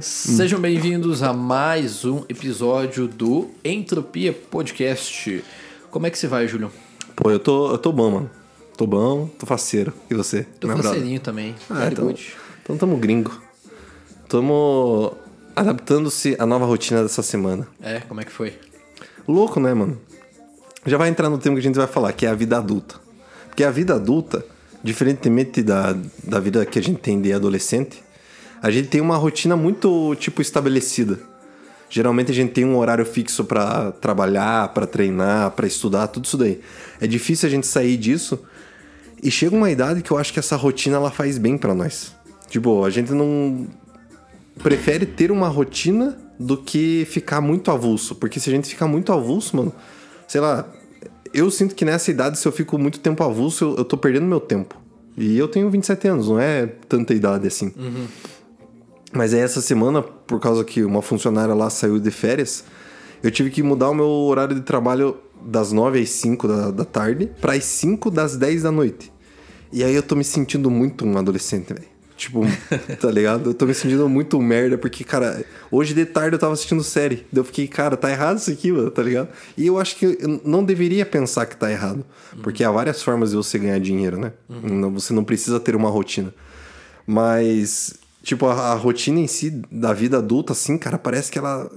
[0.00, 5.44] Sejam bem-vindos a mais um episódio do Entropia Podcast.
[5.90, 6.70] Como é que você vai, Júlio?
[7.16, 8.30] Pô, eu tô, eu tô bom, mano.
[8.76, 9.92] Tô bom, tô faceiro.
[10.08, 10.44] E você?
[10.60, 10.84] Tô brother?
[10.84, 11.56] faceirinho também.
[11.68, 12.14] Ah, então,
[12.62, 13.42] então tamo gringo.
[14.28, 15.16] Tamo
[15.56, 17.66] adaptando-se à nova rotina dessa semana.
[17.82, 18.56] É, como é que foi?
[19.26, 20.00] Louco, né, mano?
[20.86, 22.96] Já vai entrar no tema que a gente vai falar, que é a vida adulta.
[23.48, 24.44] Porque a vida adulta,
[24.82, 28.02] diferentemente da, da vida que a gente tem de adolescente,
[28.62, 31.18] a gente tem uma rotina muito, tipo, estabelecida.
[31.88, 36.36] Geralmente a gente tem um horário fixo pra trabalhar, pra treinar, pra estudar, tudo isso
[36.36, 36.60] daí.
[37.00, 38.44] É difícil a gente sair disso
[39.22, 42.14] e chega uma idade que eu acho que essa rotina ela faz bem pra nós.
[42.48, 43.68] Tipo, a gente não
[44.62, 48.14] prefere ter uma rotina do que ficar muito avulso.
[48.14, 49.72] Porque se a gente ficar muito avulso, mano,
[50.26, 50.66] sei lá,
[51.34, 54.24] eu sinto que nessa idade, se eu fico muito tempo avulso, eu, eu tô perdendo
[54.26, 54.80] meu tempo.
[55.16, 57.72] E eu tenho 27 anos, não é tanta idade assim.
[59.12, 62.64] Mas aí essa semana, por causa que uma funcionária lá saiu de férias,
[63.22, 66.84] eu tive que mudar o meu horário de trabalho das 9 às 5 da, da
[66.84, 69.12] tarde para as 5 das 10 da noite.
[69.72, 71.93] E aí eu tô me sentindo muito um adolescente, velho.
[72.16, 72.42] Tipo,
[73.00, 73.50] tá ligado?
[73.50, 77.26] Eu tô me sentindo muito merda, porque, cara, hoje de tarde eu tava assistindo série.
[77.32, 79.28] Daí eu fiquei, cara, tá errado isso aqui, mano, tá ligado?
[79.56, 82.04] E eu acho que eu não deveria pensar que tá errado.
[82.42, 84.32] Porque há várias formas de você ganhar dinheiro, né?
[84.48, 86.32] Não- Você não precisa ter uma rotina.
[87.06, 91.70] Mas, tipo, a, a rotina em si da vida adulta, assim, cara, parece que ela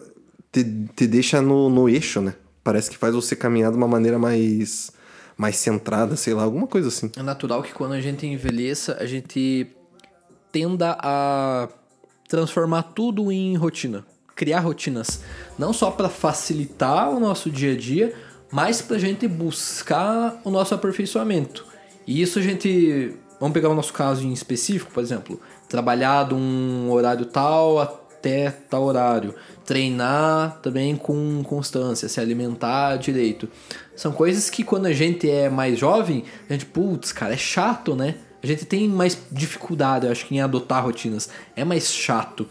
[0.52, 0.64] te,
[0.96, 2.34] te deixa no, no eixo, né?
[2.64, 4.92] Parece que faz você caminhar de uma maneira mais,
[5.38, 7.12] mais centrada, sei lá, alguma coisa assim.
[7.18, 9.68] É natural que quando a gente envelheça, a gente
[10.52, 11.68] tenda a
[12.28, 14.06] transformar tudo em rotina.
[14.36, 15.22] Criar rotinas.
[15.58, 18.14] Não só para facilitar o nosso dia a dia,
[18.52, 21.66] mas pra gente buscar o nosso aperfeiçoamento.
[22.06, 23.16] E isso a gente.
[23.40, 25.40] Vamos pegar o nosso caso em específico, por exemplo.
[25.70, 29.36] Trabalhar de um horário tal até tal horário.
[29.66, 33.50] Treinar também com constância, se alimentar direito.
[33.96, 37.96] São coisas que quando a gente é mais jovem, a gente, putz, cara, é chato,
[37.96, 38.16] né?
[38.48, 41.28] A gente tem mais dificuldade, eu acho que em adotar rotinas.
[41.54, 42.48] É mais chato.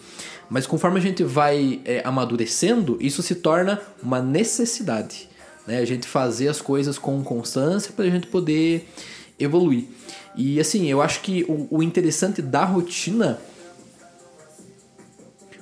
[0.50, 5.26] Mas conforme a gente vai é, amadurecendo, isso se torna uma necessidade.
[5.66, 5.78] Né?
[5.78, 8.86] A gente fazer as coisas com constância para a gente poder
[9.40, 9.84] evoluir.
[10.36, 13.40] E assim, eu acho que o, o interessante da rotina.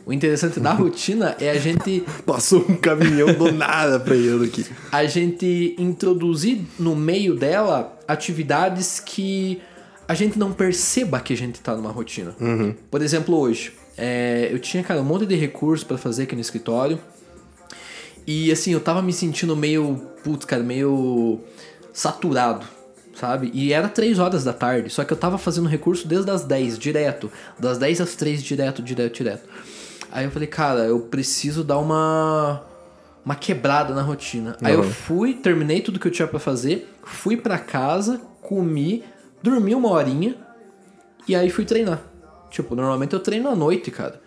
[0.04, 4.66] O interessante da rotina é a gente Passou um caminhão do nada pra eu aqui.
[4.90, 9.62] a gente introduzir no meio dela atividades que
[10.06, 12.34] a gente não perceba que a gente tá numa rotina.
[12.90, 16.40] Por exemplo, hoje, é, eu tinha, cara, um monte de recursos pra fazer aqui no
[16.40, 16.98] escritório.
[18.26, 21.40] E assim, eu tava me sentindo meio, putz, cara, meio
[21.92, 22.64] saturado,
[23.14, 23.50] sabe?
[23.52, 26.78] E era 3 horas da tarde, só que eu tava fazendo recurso desde as 10,
[26.78, 27.30] direto.
[27.58, 29.48] Das 10 às 3, direto, direto, direto.
[30.10, 32.62] Aí eu falei, cara, eu preciso dar uma
[33.24, 34.54] uma quebrada na rotina.
[34.62, 34.90] Aí eu Uhum.
[34.90, 39.02] fui, terminei tudo que eu tinha pra fazer, fui pra casa, comi,
[39.44, 40.34] dormi uma horinha
[41.28, 42.00] e aí fui treinar.
[42.50, 44.20] Tipo, normalmente eu treino à noite, cara.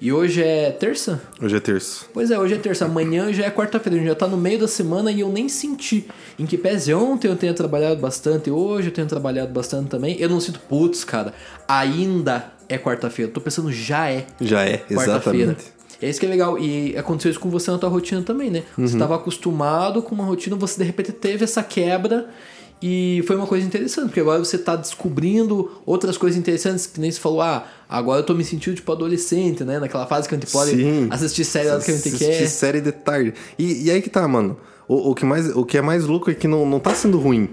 [0.00, 1.22] E hoje é terça?
[1.40, 2.06] Hoje é terço.
[2.12, 4.58] Pois é, hoje é terça, amanhã já é quarta-feira, a gente já tá no meio
[4.58, 6.06] da semana e eu nem senti.
[6.38, 10.28] Em que pese ontem eu tenha trabalhado bastante, hoje eu tenho trabalhado bastante também, eu
[10.28, 11.32] não sinto, putz, cara,
[11.66, 13.30] ainda é quarta-feira.
[13.30, 15.52] Tô pensando, já é Já é, quarta-feira.
[15.52, 15.64] exatamente.
[16.02, 16.58] É isso que é legal.
[16.58, 18.64] E aconteceu isso com você na tua rotina também, né?
[18.74, 18.84] Você Uhum.
[18.86, 22.28] estava acostumado com uma rotina, você de repente teve essa quebra
[22.82, 27.10] e foi uma coisa interessante, porque agora você tá descobrindo outras coisas interessantes, que nem
[27.10, 29.78] você falou, ah, agora eu tô me sentindo tipo adolescente, né?
[29.78, 31.08] Naquela fase que a gente pode Sim.
[31.10, 32.46] assistir série que a gente Assistir quer.
[32.48, 33.32] série de tarde.
[33.58, 34.58] E, e aí que tá, mano.
[34.86, 37.18] O, o que mais, o que é mais louco é que não, não tá sendo
[37.18, 37.48] ruim.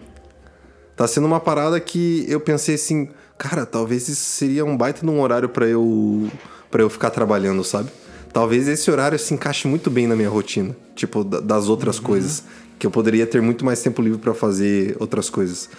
[0.95, 5.19] Tá sendo uma parada que eu pensei assim, cara, talvez isso seria um baita num
[5.21, 6.29] horário pra eu
[6.69, 7.89] para eu ficar trabalhando, sabe?
[8.31, 12.03] Talvez esse horário se encaixe muito bem na minha rotina, tipo da- das outras Uhum.
[12.03, 12.43] coisas,
[12.83, 15.69] que eu poderia ter muito mais tempo livre pra fazer outras coisas.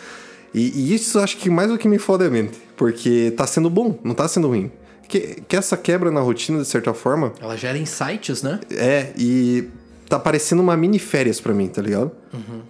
[0.55, 3.47] E, e isso acho que mais do que me foda é a mente, porque tá
[3.47, 4.71] sendo bom, não tá sendo ruim.
[5.07, 8.59] Que, que essa quebra na rotina, de certa forma, Ela gera insights, né?
[8.71, 9.69] é, e
[10.09, 12.11] tá parecendo uma mini férias pra mim, tá ligado?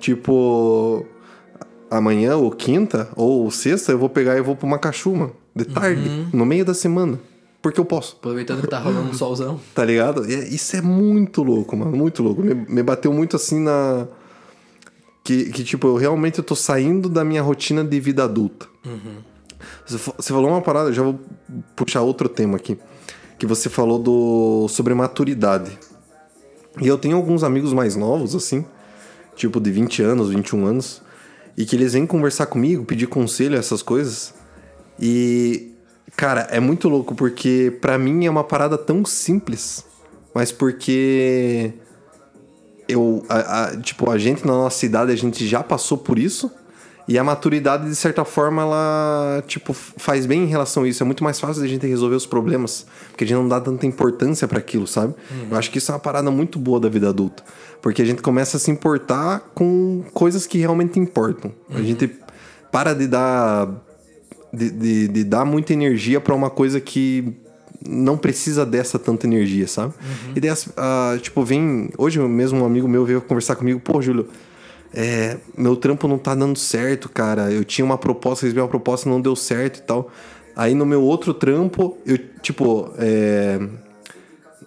[0.01, 1.07] Tipo,
[1.89, 6.27] amanhã ou quinta ou sexta eu vou pegar e vou pra uma cachuma de tarde,
[6.33, 7.21] no meio da semana.
[7.63, 9.61] Porque eu posso, Aproveitando que tá rolando um solzão.
[9.75, 10.25] tá ligado?
[10.25, 12.43] É- isso é muito louco, mano, muito louco.
[12.43, 14.09] Me, me bateu muito assim na.
[15.25, 18.67] Que, que, tipo, eu realmente tô saindo da minha rotina de vida adulta.
[19.87, 21.19] Fa- você falou uma parada, já vou
[21.75, 22.79] puxar outro tema aqui.
[23.39, 25.79] Que você falou do sobre maturidade.
[26.81, 28.67] E eu tenho alguns amigos mais novos, assim,
[29.35, 31.01] tipo de 20 anos, 21 anos,
[31.57, 34.35] e que eles vêm conversar comigo, pedir conselho, essas coisas.
[35.01, 35.73] E,
[36.17, 39.85] cara, é muito louco porque para mim é uma parada tão simples,
[40.35, 41.73] mas porque
[42.89, 46.51] eu, a, a, tipo, a gente na nossa cidade, a gente já passou por isso.
[47.07, 51.03] E a maturidade, de certa forma, ela, tipo, faz bem em relação a isso.
[51.03, 53.85] É muito mais fácil a gente resolver os problemas, porque a gente não dá tanta
[53.85, 55.15] importância para aquilo, sabe?
[55.31, 55.49] Uhum.
[55.51, 57.43] Eu acho que isso é uma parada muito boa da vida adulta.
[57.83, 61.53] Porque a gente começa a se importar com coisas que realmente importam.
[61.69, 61.77] Uhum.
[61.77, 62.11] A gente
[62.73, 63.69] para de dar
[64.51, 67.35] de, de, de dar muita energia para uma coisa que
[67.87, 69.95] não precisa dessa tanta energia, sabe?
[70.01, 70.33] Uhum.
[70.37, 71.91] E daí, uh, tipo, vem.
[71.99, 74.29] Hoje mesmo um amigo meu veio conversar comigo, pô, Júlio,
[74.93, 77.51] é, meu trampo não tá dando certo, cara.
[77.51, 80.11] Eu tinha uma proposta, recebi uma proposta, não deu certo e tal.
[80.57, 83.59] Aí no meu outro trampo, eu, tipo, é,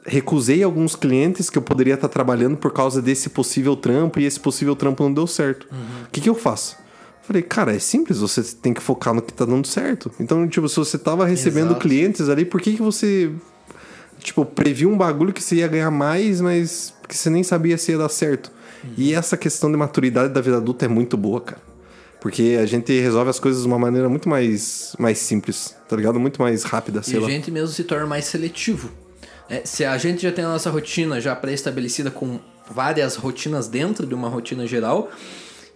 [0.05, 4.39] recusei alguns clientes que eu poderia estar trabalhando por causa desse possível trampo e esse
[4.39, 5.67] possível trampo não deu certo.
[5.71, 5.77] Uhum.
[5.77, 6.05] O uhum.
[6.11, 6.77] que, que eu faço?
[7.27, 10.09] Falei, cara, é simples, você tem que focar no que tá dando certo.
[10.17, 11.81] Então, tipo, se você tava recebendo Exato.
[11.81, 13.29] clientes ali, por que, que você,
[14.19, 17.91] tipo, previu um bagulho que você ia ganhar mais, mas que você nem sabia se
[17.91, 18.49] ia dar certo?
[18.81, 18.93] Uhum.
[18.97, 21.61] E essa questão de maturidade da vida adulta é muito boa, cara.
[22.21, 26.17] Porque a gente resolve as coisas de uma maneira muito mais, mais simples, tá ligado?
[26.21, 27.27] Muito mais rápida, sei e lá.
[27.27, 28.89] a gente mesmo se torna mais seletivo.
[29.49, 32.39] É, se a gente já tem a nossa rotina já pré-estabelecida com
[32.71, 35.11] várias rotinas dentro de uma rotina geral,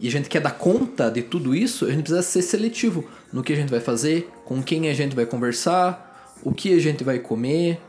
[0.01, 3.43] e a gente quer dar conta de tudo isso, a gente precisa ser seletivo no
[3.43, 7.03] que a gente vai fazer, com quem a gente vai conversar, o que a gente
[7.03, 7.79] vai comer,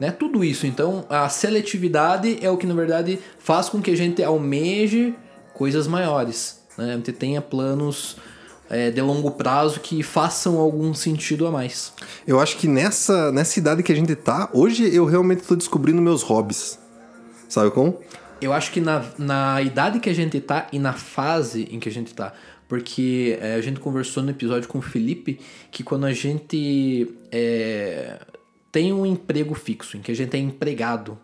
[0.00, 0.10] né?
[0.10, 0.66] Tudo isso.
[0.66, 5.14] Então, a seletividade é o que na verdade faz com que a gente almeje
[5.54, 6.94] coisas maiores, né?
[6.94, 8.16] A gente tenha planos
[8.68, 11.92] é, de longo prazo que façam algum sentido a mais.
[12.26, 16.02] Eu acho que nessa, nessa idade que a gente tá, hoje eu realmente estou descobrindo
[16.02, 16.76] meus hobbies.
[17.48, 18.00] Sabe como?
[18.40, 21.88] Eu acho que na, na idade que a gente tá e na fase em que
[21.88, 22.32] a gente tá.
[22.68, 25.40] Porque é, a gente conversou no episódio com o Felipe
[25.70, 28.18] que quando a gente é,
[28.72, 31.18] tem um emprego fixo, em que a gente é empregado,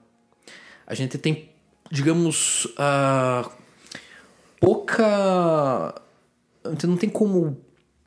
[0.86, 1.50] a gente tem,
[1.90, 3.50] digamos, uh,
[4.60, 5.04] pouca.
[6.64, 7.60] A gente não tem como.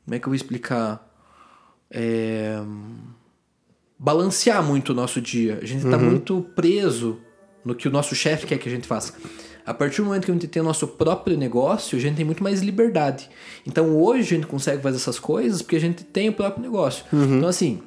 [0.04, 1.06] Como é que eu vou explicar?
[1.90, 2.58] É,
[3.98, 5.58] balancear muito o nosso dia.
[5.62, 6.10] A gente está uhum.
[6.10, 7.20] muito preso
[7.66, 9.12] no que o nosso chefe quer que a gente faça.
[9.66, 12.24] A partir do momento que a gente tem o nosso próprio negócio, a gente tem
[12.24, 13.28] muito mais liberdade.
[13.66, 17.04] Então hoje a gente consegue fazer essas coisas porque a gente tem o próprio negócio.
[17.12, 17.38] Uhum.
[17.38, 17.82] Então assim,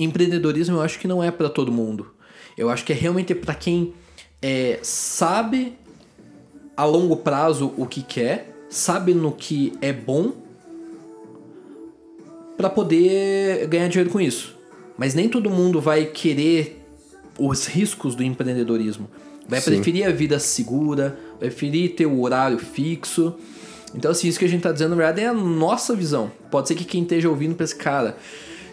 [0.00, 2.10] empreendedorismo eu acho que não é para todo mundo.
[2.56, 3.92] Eu acho que é realmente para quem
[4.40, 5.76] é, sabe
[6.74, 10.32] a longo prazo o que quer, sabe no que é bom
[12.56, 14.56] para poder ganhar dinheiro com isso.
[14.96, 16.75] Mas nem todo mundo vai querer
[17.38, 19.08] os riscos do empreendedorismo.
[19.48, 19.72] Vai Sim.
[19.72, 23.34] preferir a vida segura, vai preferir ter o horário fixo.
[23.94, 26.30] Então, assim, isso que a gente tá dizendo, na verdade, é a nossa visão.
[26.50, 28.16] Pode ser que quem esteja ouvindo pense, cara,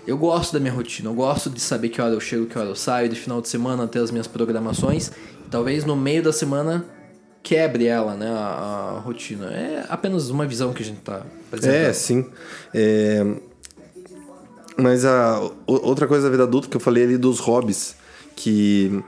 [0.05, 2.69] eu gosto da minha rotina, eu gosto de saber que hora eu chego, que hora
[2.69, 5.11] eu saio, de final de semana ter as minhas programações.
[5.49, 6.85] Talvez no meio da semana
[7.41, 9.45] quebre ela, né, a, a rotina.
[9.51, 11.75] É apenas uma visão que a gente tá apresentando.
[11.75, 12.25] É, sim.
[12.73, 13.25] É...
[14.75, 17.95] Mas a outra coisa da vida adulta que eu falei ali dos hobbies
[18.35, 19.03] que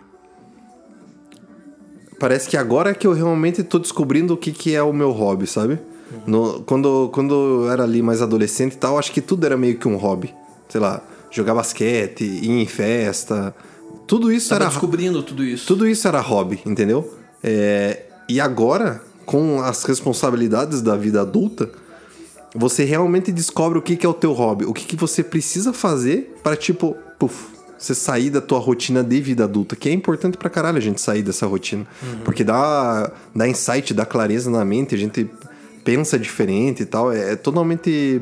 [2.20, 5.12] parece que agora é que eu realmente tô descobrindo o que, que é o meu
[5.12, 5.80] hobby, sabe?
[6.26, 9.78] No, quando, quando eu era ali mais adolescente e tal, acho que tudo era meio
[9.78, 10.34] que um hobby.
[10.70, 13.54] Sei lá, jogar basquete, ir em festa.
[14.08, 14.70] Tudo isso Tava era.
[14.70, 15.68] descobrindo tudo isso.
[15.68, 17.14] Tudo isso era hobby, entendeu?
[17.44, 21.70] É, e agora, com as responsabilidades da vida adulta,
[22.56, 24.66] você realmente descobre o que, que é o teu hobby.
[24.66, 29.22] O que, que você precisa fazer para, tipo, puf, você sair da tua rotina de
[29.22, 31.86] vida adulta, que é importante pra caralho a gente sair dessa rotina.
[32.02, 32.20] Uhum.
[32.24, 35.30] Porque dá, dá insight, dá clareza na mente, a gente
[35.84, 37.12] pensa diferente e tal.
[37.12, 38.22] É, é totalmente.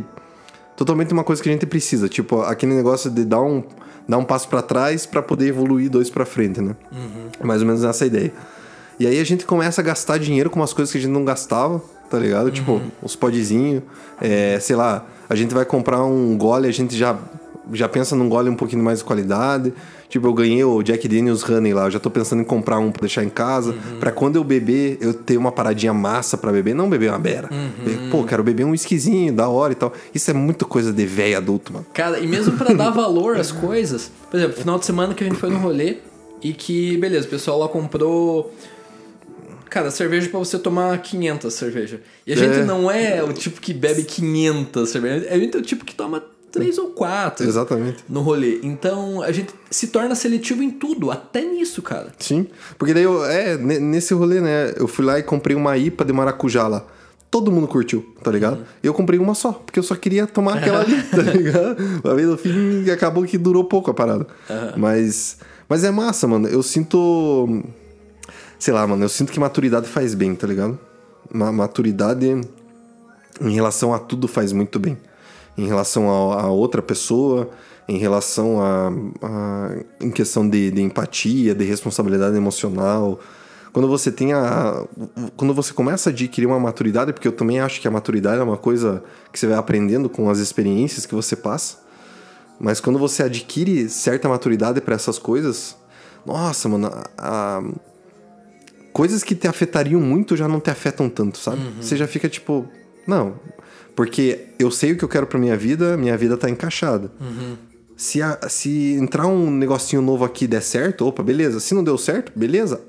[0.75, 2.09] Totalmente uma coisa que a gente precisa.
[2.09, 3.63] Tipo, aquele negócio de dar um,
[4.07, 6.75] dar um passo para trás para poder evoluir dois para frente, né?
[6.91, 7.29] Uhum.
[7.43, 8.33] Mais ou menos essa ideia.
[8.99, 11.23] E aí a gente começa a gastar dinheiro com umas coisas que a gente não
[11.23, 12.49] gastava, tá ligado?
[12.49, 12.79] Tipo, uhum.
[12.79, 13.83] Tipo, os podzinhos.
[14.19, 17.17] É, sei lá, a gente vai comprar um gole, a gente já
[17.71, 19.73] já pensa num gole um pouquinho mais de qualidade.
[20.09, 22.91] Tipo, eu ganhei o Jack Daniels Honey lá, eu já tô pensando em comprar um
[22.91, 23.99] pra deixar em casa, uhum.
[23.99, 27.49] para quando eu beber, eu ter uma paradinha massa para beber, não beber uma beira.
[27.51, 28.09] Uhum.
[28.11, 29.91] Pô, quero beber um esquisinho da hora e tal.
[30.13, 31.85] Isso é muito coisa de velho adulto, mano.
[31.93, 35.27] Cara, e mesmo para dar valor às coisas, por exemplo, final de semana que a
[35.27, 35.97] gente foi no rolê
[36.43, 38.53] e que, beleza, o pessoal lá comprou
[39.73, 41.99] Cara, cerveja para você tomar 500 cerveja.
[42.27, 42.37] E a é.
[42.37, 45.25] gente não é o tipo que bebe 500 cerveja.
[45.25, 46.23] É o tipo que toma
[46.53, 48.05] três ou quatro Exatamente.
[48.07, 48.59] no rolê.
[48.61, 52.13] Então a gente se torna seletivo em tudo, até nisso, cara.
[52.19, 52.47] Sim.
[52.77, 54.71] Porque daí eu, é, ne- nesse rolê, né?
[54.77, 56.85] Eu fui lá e comprei uma IPA de maracujá lá.
[57.31, 58.59] Todo mundo curtiu, tá ligado?
[58.83, 61.75] Eu comprei uma só, porque eu só queria tomar aquela ali, tá ligado?
[62.03, 64.27] Mas no fim acabou que durou pouco a parada.
[64.77, 66.47] Mas, mas é massa, mano.
[66.47, 67.63] Eu sinto.
[68.59, 69.03] Sei lá, mano.
[69.03, 70.77] Eu sinto que maturidade faz bem, tá ligado?
[71.33, 72.39] Ma maturidade
[73.41, 74.95] em relação a tudo faz muito bem.
[75.57, 77.49] Em relação a, a outra pessoa,
[77.87, 78.91] em relação a,
[79.21, 83.19] a- em questão de, de empatia, de responsabilidade emocional.
[83.71, 84.85] Quando você tem a.
[85.35, 88.43] Quando você começa a adquirir uma maturidade, porque eu também acho que a maturidade é
[88.43, 91.77] uma coisa que você vai aprendendo com as experiências que você passa.
[92.59, 95.75] Mas quando você adquire certa maturidade para essas coisas,
[96.25, 97.63] nossa, mano, a- a,
[98.91, 101.57] coisas que te afetariam muito já não te afetam tanto, sabe?
[101.81, 102.65] Você já fica tipo,
[103.07, 103.33] não,
[103.95, 107.11] porque eu sei o que eu quero pra minha vida, minha vida tá encaixada.
[107.95, 111.59] Se, a- se entrar um negocinho novo aqui der certo, opa, beleza.
[111.59, 112.81] Se não deu certo, beleza.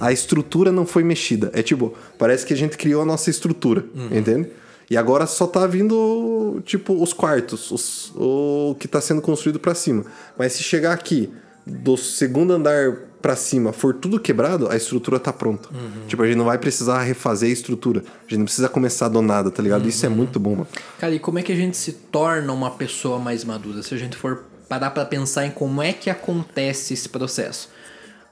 [0.00, 1.50] A estrutura não foi mexida.
[1.54, 4.48] É tipo, parece que a gente criou a nossa estrutura, entende?
[4.90, 9.74] E agora só tá vindo, tipo, os quartos, os- o que tá sendo construído pra
[9.74, 10.04] cima.
[10.36, 11.30] Mas se chegar aqui,
[11.66, 15.68] do segundo andar pra cima, for tudo quebrado, a estrutura tá pronta.
[16.06, 18.00] Tipo, a gente não vai precisar refazer a estrutura.
[18.00, 19.88] A gente não precisa começar do nada, tá ligado?
[19.88, 20.68] Isso é muito bom, mano.
[20.98, 23.82] Cara, e como é que a gente se torna uma pessoa mais madura?
[23.82, 27.70] Se a gente for parar pra pensar em como é que acontece esse processo.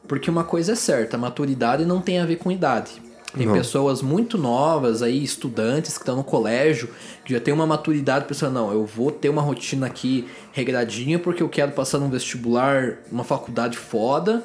[0.06, 3.02] Porque uma coisa é certa, a maturidade não tem a ver com idade.
[3.36, 3.52] Tem Não.
[3.52, 6.88] pessoas muito novas aí, estudantes que estão no colégio,
[7.24, 11.42] que já tem uma maturidade pensando, não, eu vou ter uma rotina aqui regradinha porque
[11.42, 14.42] eu quero passar num vestibular, uma faculdade foda,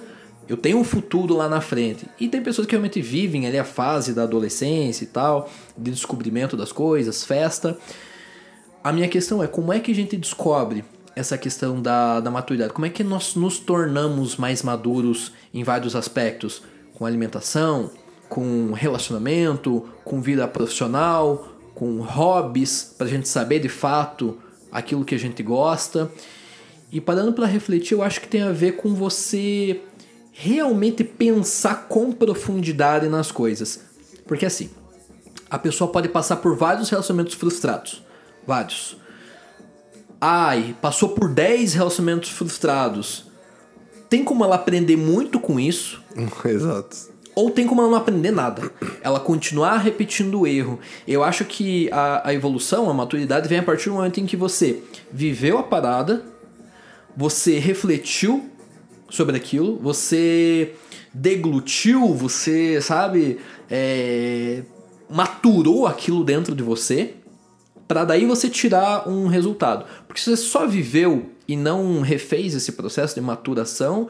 [0.48, 2.08] eu tenho um futuro lá na frente.
[2.20, 6.58] E tem pessoas que realmente vivem ali a fase da adolescência e tal, de descobrimento
[6.58, 7.78] das coisas, festa.
[8.84, 10.84] A minha questão é como é que a gente descobre
[11.16, 12.74] essa questão da, da maturidade?
[12.74, 16.64] Como é que nós nos tornamos mais maduros em vários aspectos?
[16.94, 17.92] Com alimentação,
[18.28, 24.38] com relacionamento, com vida profissional, com hobbies, pra gente saber de fato
[24.72, 26.12] aquilo que a gente gosta.
[26.92, 29.82] E parando para refletir, eu acho que tem a ver com você
[30.32, 33.82] realmente pensar com profundidade nas coisas.
[34.26, 34.70] Porque assim,
[35.50, 38.02] a pessoa pode passar por vários relacionamentos frustrados.
[38.48, 38.98] Vários.
[40.20, 43.26] Ai, passou por 10 relacionamentos frustrados.
[44.10, 46.02] Tem como ela aprender muito com isso,
[46.46, 46.98] Exato.
[47.34, 48.72] ou tem como ela não aprender nada.
[49.02, 50.80] Ela continuar repetindo o erro.
[51.08, 54.36] Eu acho que a, a evolução, a maturidade, vem a partir do momento em que
[54.38, 56.24] você viveu a parada,
[57.16, 58.51] você refletiu
[59.12, 60.74] sobre aquilo, você
[61.14, 63.40] deglutiu, você, sabe,
[63.70, 64.64] é,
[65.10, 67.14] maturou aquilo dentro de você,
[67.88, 69.86] para daí você tirar um resultado.
[70.08, 74.10] Porque se você só viveu e não refez esse processo de maturação,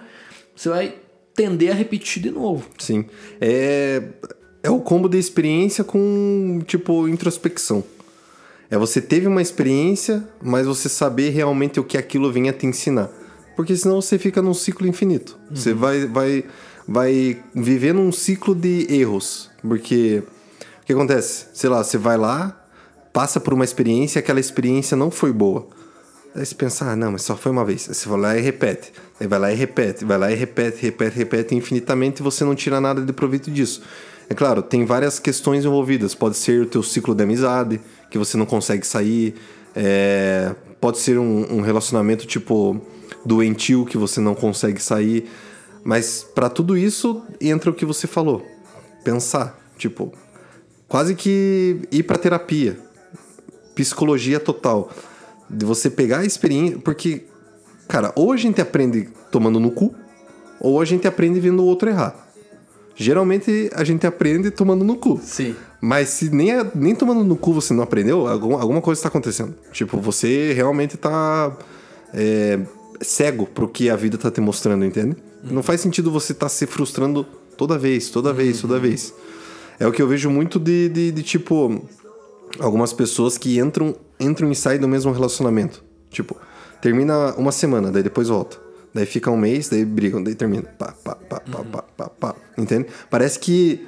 [0.55, 0.95] você vai
[1.33, 2.67] tender a repetir de novo.
[2.77, 3.05] Sim.
[3.39, 4.03] É,
[4.61, 7.83] é o combo de experiência com, tipo, introspecção.
[8.69, 12.67] É você teve uma experiência, mas você saber realmente o que aquilo vem a te
[12.67, 13.09] ensinar.
[13.55, 15.37] Porque senão você fica num ciclo infinito.
[15.49, 16.45] Você vai, vai,
[16.87, 19.49] vai viver num ciclo de erros.
[19.61, 20.23] Porque
[20.81, 21.47] o que acontece?
[21.53, 22.65] Sei lá, você vai lá,
[23.13, 25.67] passa por uma experiência, aquela experiência não foi boa.
[26.33, 27.89] Aí você pensa, ah, não, mas só foi uma vez.
[27.89, 28.93] Aí você vai lá e repete.
[29.19, 32.55] Aí vai lá e repete, vai lá e repete, repete, repete infinitamente e você não
[32.55, 33.81] tira nada de proveito disso.
[34.29, 36.15] É claro, tem várias questões envolvidas.
[36.15, 39.35] Pode ser o teu ciclo de amizade, que você não consegue sair.
[39.75, 42.81] É, Pode ser um, um relacionamento, tipo,
[43.25, 45.29] doentio, que você não consegue sair.
[45.83, 48.45] Mas para tudo isso entra o que você falou.
[49.03, 49.59] Pensar.
[49.77, 50.13] Tipo,
[50.87, 52.77] quase que ir pra terapia
[53.75, 54.89] psicologia total.
[55.49, 56.79] De você pegar a experiência.
[56.79, 57.23] Porque,
[57.87, 59.93] cara, ou a gente aprende tomando no cu,
[60.59, 62.27] ou a gente aprende vendo o outro errar.
[62.95, 65.19] Geralmente a gente aprende tomando no cu.
[65.23, 65.55] Sim.
[65.81, 69.07] Mas se nem, a- nem tomando no cu você não aprendeu, algum, alguma coisa está
[69.09, 69.55] acontecendo.
[69.71, 71.57] Tipo, você realmente tá
[72.13, 72.59] é,
[73.01, 75.17] cego pro que a vida tá te mostrando, entende?
[75.43, 77.25] Não faz sentido você estar se frustrando
[77.57, 79.13] toda vez, toda vez, toda vez.
[79.79, 81.83] É o que eu vejo muito de, de, de, tipo,
[82.59, 85.83] algumas pessoas que entram, entram e saem do mesmo relacionamento.
[86.09, 86.37] Tipo,
[86.81, 88.57] termina uma semana, daí depois volta.
[88.93, 90.63] Daí fica um mês, daí brigam, daí termina.
[90.77, 92.35] Pá, pá, pá, pá, pá, pá, pá.
[92.57, 92.87] Entende?
[93.09, 93.87] Parece que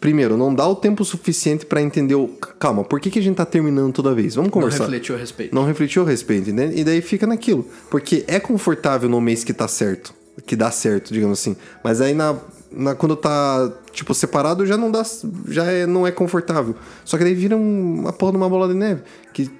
[0.00, 2.26] Primeiro, não dá o tempo suficiente pra entender o.
[2.58, 4.34] Calma, por que, que a gente tá terminando toda vez?
[4.34, 4.84] Vamos Não conversar.
[4.84, 5.54] refletiu a respeito.
[5.54, 6.80] Não refletiu a respeito, entende?
[6.80, 7.66] E daí fica naquilo.
[7.90, 10.14] Porque é confortável no mês que tá certo.
[10.46, 11.54] Que dá certo, digamos assim.
[11.84, 12.34] Mas aí na,
[12.72, 15.02] na- quando tá, tipo, separado, já não dá.
[15.48, 16.74] Já é, não é confortável.
[17.04, 19.02] Só que daí vira um- uma porra de uma bola de neve.
[19.34, 19.50] Que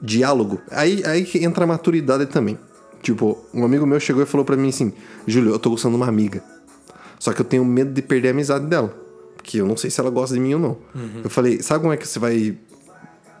[0.00, 2.58] diálogo, aí, aí que entra a maturidade também.
[3.02, 4.92] Tipo, um amigo meu chegou e falou pra mim assim:
[5.26, 6.42] Júlio, eu tô gostando de uma amiga.
[7.18, 9.02] Só que eu tenho medo de perder a amizade dela.
[9.44, 10.78] Porque eu não sei se ela gosta de mim ou não.
[11.22, 12.56] Eu falei: sabe como é que você vai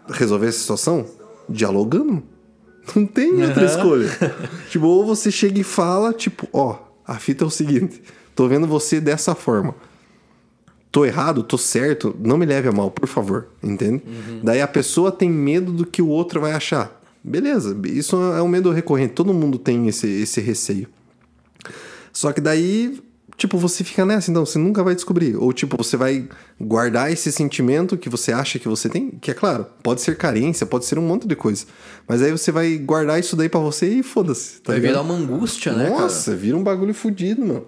[0.08, 1.06] resolver essa situação?
[1.48, 2.22] Dialogando.
[2.94, 4.10] Não tem outra escolha.
[4.68, 8.02] tipo, ou você chega e fala, tipo, ó, a fita é o seguinte:
[8.34, 9.74] tô vendo você dessa forma
[10.94, 14.00] tô errado, tô certo, não me leve a mal, por favor, entende?
[14.44, 17.02] Daí a pessoa tem medo do que o outro vai achar.
[17.20, 20.86] Beleza, isso é um medo recorrente, todo mundo tem esse, esse receio.
[22.12, 23.02] Só que daí,
[23.36, 25.36] tipo, você fica nessa, então você nunca vai descobrir.
[25.36, 26.28] Ou, tipo, você vai
[26.60, 30.66] guardar esse sentimento que você acha que você tem, que é claro, pode ser carência,
[30.66, 31.66] pode ser um monte de coisa.
[32.06, 34.60] Mas aí você vai guardar isso daí pra você e foda-se.
[34.60, 34.92] Tá Vai ligado?
[34.92, 36.02] virar uma angústia, né, cara?
[36.02, 37.66] Nossa, vira um bagulho fudido, mano.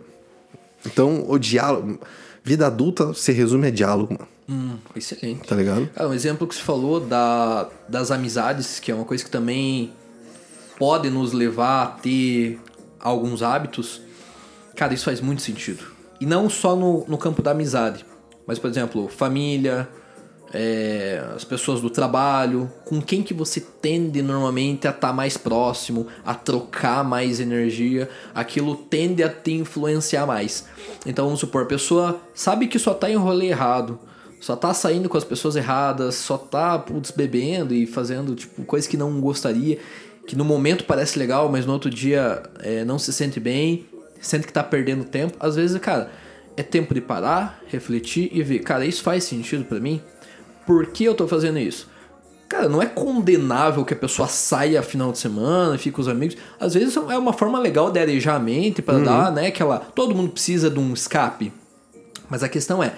[0.85, 1.99] Então, o diálogo.
[2.45, 4.29] Vida adulta se resume a diálogo, mano.
[4.49, 5.49] Hum, excelente.
[5.49, 5.89] Tá ligado?
[5.93, 9.93] Cara, um exemplo que você falou da, das amizades, que é uma coisa que também
[10.79, 12.61] pode nos levar a ter
[13.01, 14.01] alguns hábitos.
[14.77, 15.85] Cara, isso faz muito sentido.
[16.21, 18.05] E não só no, no campo da amizade,
[18.47, 19.89] mas, por exemplo, família,
[20.53, 26.07] é, as pessoas do trabalho, com quem que você tende normalmente a estar mais próximo,
[26.25, 30.67] a trocar mais energia, aquilo tende a te influenciar mais.
[31.05, 33.99] Então vamos supor, a pessoa sabe que só tá em rolê errado,
[34.41, 38.89] só tá saindo com as pessoas erradas, só tá putz, bebendo e fazendo tipo coisa
[38.89, 39.79] que não gostaria,
[40.27, 43.87] que no momento parece legal, mas no outro dia é, não se sente bem,
[44.21, 45.37] sente que tá perdendo tempo.
[45.41, 46.11] Às vezes, cara,
[46.57, 50.01] é tempo de parar, refletir e ver, cara, isso faz sentido pra mim?
[50.67, 51.89] Por que eu tô fazendo isso?
[52.49, 56.37] Cara, não é condenável que a pessoa saia final de semana, fique com os amigos.
[56.61, 60.15] Às vezes é uma forma legal de arejar a mente para dar, né, aquela, todo
[60.15, 61.53] mundo precisa de um escape.
[62.31, 62.95] Mas a questão é,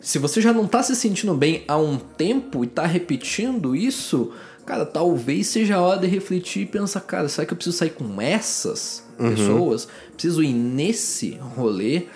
[0.00, 4.32] se você já não tá se sentindo bem há um tempo e tá repetindo isso,
[4.64, 7.90] cara, talvez seja a hora de refletir e pensar, cara, será que eu preciso sair
[7.90, 9.88] com essas pessoas?
[10.16, 12.06] Preciso ir nesse rolê?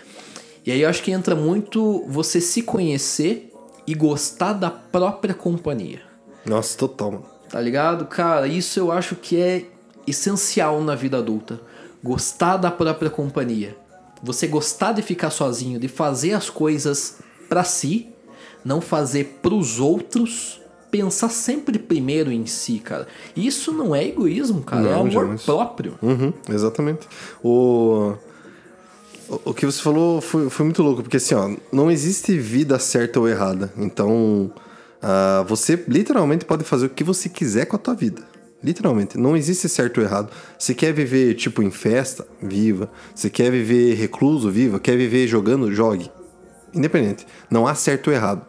[0.64, 3.52] E aí eu acho que entra muito você se conhecer
[3.86, 6.00] e gostar da própria companhia.
[6.46, 7.26] Nossa, total, mano.
[7.48, 8.06] Tá ligado?
[8.06, 9.66] Cara, isso eu acho que é
[10.06, 11.60] essencial na vida adulta.
[12.02, 13.76] Gostar da própria companhia.
[14.22, 18.08] Você gostar de ficar sozinho, de fazer as coisas pra si,
[18.64, 20.59] não fazer pros outros,
[20.90, 23.06] pensar sempre primeiro em si, cara.
[23.36, 25.42] Isso não é egoísmo, cara, é Não, amor jamais.
[25.42, 25.94] próprio.
[26.02, 27.06] Uhum, exatamente.
[27.42, 28.14] O,
[29.44, 33.20] o- que você falou foi, foi muito louco, porque assim, ó, não existe vida certa
[33.20, 33.72] ou errada.
[33.76, 34.52] Então,
[35.02, 38.22] ah, você literalmente pode fazer o que você quiser com a tua vida.
[38.62, 40.30] Literalmente, não existe certo ou errado.
[40.58, 42.26] Você quer viver, tipo, em festa?
[42.42, 42.90] Viva.
[43.14, 44.50] Você quer viver recluso?
[44.50, 44.78] Viva.
[44.78, 45.72] Quer viver jogando?
[45.72, 46.10] Jogue.
[46.74, 47.26] Independente.
[47.50, 48.44] Não há certo ou errado.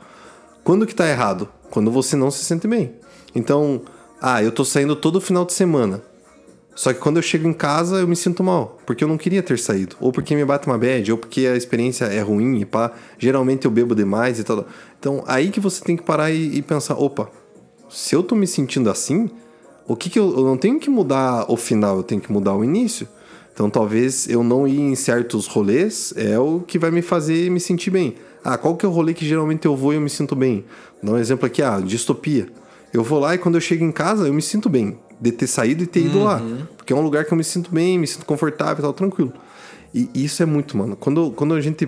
[0.65, 1.47] Quando que tá errado?
[1.71, 2.93] Quando você não se sente bem.
[3.34, 3.81] Então,
[4.21, 6.03] ah, eu tô saindo todo final de semana.
[6.75, 8.77] Só que quando eu chego em casa, eu me sinto mal.
[8.86, 9.95] Porque eu não queria ter saído.
[9.99, 12.91] Ou porque me bate uma bad, ou porque a experiência é ruim e pá.
[13.17, 14.65] Geralmente eu bebo demais e tal.
[14.99, 17.29] Então, aí que você tem que parar e, e pensar: opa,
[17.89, 19.29] se eu tô me sentindo assim,
[19.88, 22.55] o que que eu, eu não tenho que mudar o final, eu tenho que mudar
[22.55, 23.07] o início.
[23.53, 27.60] Então, talvez eu não ir em certos rolês é o que vai me fazer me
[27.60, 28.15] sentir bem.
[28.43, 30.65] Ah, qual que é o rolê que geralmente eu vou e eu me sinto bem?
[31.01, 32.47] Dá um exemplo aqui, ah, distopia.
[32.93, 35.47] Eu vou lá e quando eu chego em casa, eu me sinto bem de ter
[35.47, 36.41] saído e ter ido lá.
[36.75, 39.32] Porque é um lugar que eu me sinto bem, me sinto confortável e tal, tranquilo.
[39.93, 40.95] E isso é muito, mano.
[40.95, 41.88] Quando, quando a gente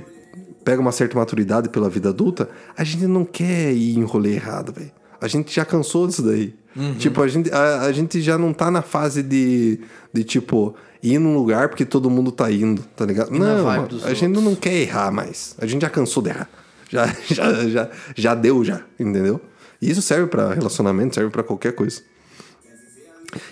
[0.64, 4.72] pega uma certa maturidade pela vida adulta, a gente não quer ir em rolê errado,
[4.72, 4.92] velho.
[5.20, 6.54] A gente já cansou disso daí.
[6.98, 9.80] Tipo, a gente, a, a gente já não tá na fase de,
[10.12, 13.30] de, tipo, ir num lugar porque todo mundo tá indo, tá ligado?
[13.32, 14.44] na não, a gente outros.
[14.44, 15.54] não quer errar mais.
[15.60, 16.50] A gente já cansou de errar.
[16.90, 19.42] Já, já, já, já deu, já, entendeu?
[19.82, 22.02] E isso serve pra relacionamento, serve pra qualquer coisa.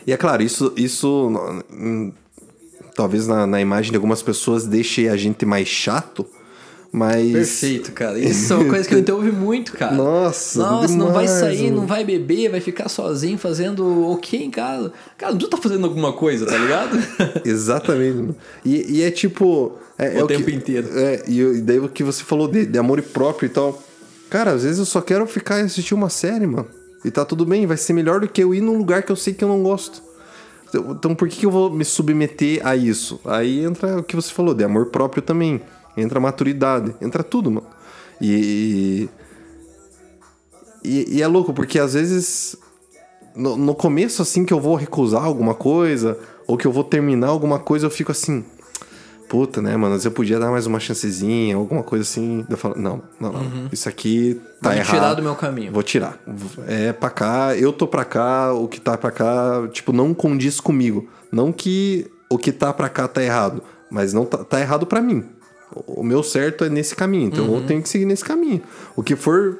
[0.08, 1.30] E é claro, isso, isso
[1.72, 2.14] hum,
[2.96, 6.26] talvez na, na imagem de algumas pessoas deixe a gente mais chato,
[6.92, 7.32] mas.
[7.32, 8.20] Perfeito, cara.
[8.20, 9.96] Isso é uma coisa que a gente ouve muito, cara.
[9.96, 11.78] Nossa, Nossa, não vai sair, mano.
[11.78, 14.92] não vai beber, vai ficar sozinho fazendo o que em casa?
[15.18, 16.98] Cara, tu tá fazendo alguma coisa, tá ligado?
[17.46, 18.16] Exatamente.
[18.18, 18.36] mano.
[18.66, 19.74] E, e é tipo.
[19.98, 20.88] É, é O tempo que, inteiro.
[20.94, 23.82] É, e eu- e daí o que você falou de, de amor próprio e tal.
[24.30, 26.68] Cara, às vezes eu só quero ficar e assistir uma série, mano.
[27.04, 29.16] E tá tudo bem, vai ser melhor do que eu ir num lugar que eu
[29.16, 30.02] sei que eu não gosto.
[30.70, 33.20] Então, então por que, que eu vou me submeter a isso?
[33.26, 35.62] Aí entra o que você falou, de amor próprio também.
[35.98, 37.68] Entra a maturidade, entra tudo, mano.
[38.20, 39.10] E.
[40.84, 42.56] E, e é louco, porque às vezes.
[43.36, 47.28] No, no começo, assim, que eu vou recusar alguma coisa, ou que eu vou terminar
[47.28, 48.44] alguma coisa, eu fico assim.
[49.30, 52.46] puta, né, mano, eu podia dar mais uma chancezinha, alguma coisa assim.
[52.50, 53.70] Eu falo, não, não, não.
[53.72, 54.94] Isso aqui tá Vou errado.
[54.94, 55.72] tirar do meu caminho.
[55.72, 56.20] Vou tirar.
[56.68, 60.60] É pra cá, eu tô pra cá, o que tá pra cá, tipo, não condiz
[60.60, 61.08] comigo.
[61.32, 65.00] Não que o que tá pra cá tá errado, mas não tá, tá errado pra
[65.02, 65.24] mim.
[65.88, 68.62] O meu certo é nesse caminho, então eu tenho que seguir nesse caminho.
[68.96, 69.58] O que for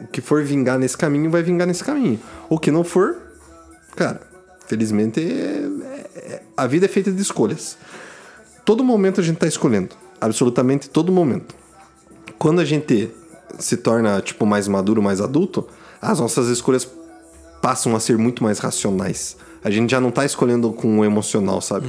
[0.00, 2.18] o que for vingar nesse caminho vai vingar nesse caminho.
[2.48, 3.16] O que não for,
[3.94, 4.20] cara,
[4.66, 5.68] felizmente é-
[6.16, 7.76] é- a vida é feita de escolhas.
[8.64, 11.54] Todo momento a gente tá escolhendo, absolutamente todo momento.
[12.38, 13.10] Quando a gente
[13.58, 15.68] se torna tipo mais maduro, mais adulto,
[16.00, 16.88] as nossas escolhas
[17.60, 19.36] passam a ser muito mais racionais.
[19.62, 21.86] A gente já não tá escolhendo com o emocional, sabe?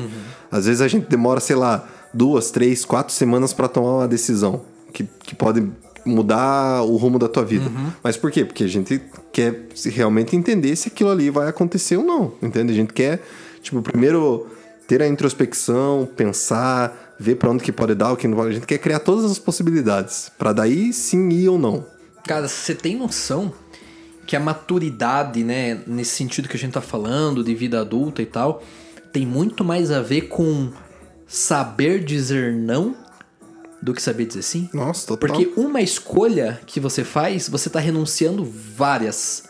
[0.52, 4.62] Às vezes a gente demora, sei lá, duas, três, quatro semanas pra tomar uma decisão
[4.94, 5.68] que, que pode
[6.06, 7.70] mudar o rumo da tua vida.
[8.04, 8.44] Mas por quê?
[8.44, 12.72] Porque a gente quer realmente entender se aquilo ali vai acontecer ou não, entende?
[12.72, 13.22] A gente quer,
[13.62, 14.48] tipo, primeiro
[14.88, 18.50] ter a introspecção, pensar, ver pra onde que pode dar, o que não pode.
[18.50, 21.86] A gente quer criar todas as possibilidades Pra daí sim ir ou não.
[22.28, 23.54] Cara, você tem noção
[24.26, 28.26] que a maturidade, né, nesse sentido que a gente tá falando, de vida adulta e
[28.26, 28.64] tal,
[29.12, 30.72] tem muito mais a ver com
[31.32, 32.94] saber dizer não
[33.82, 34.70] do que saber dizer sim?
[34.74, 35.30] Nossa, total.
[35.30, 39.46] Porque uma escolha que você faz, você tá renunciando várias.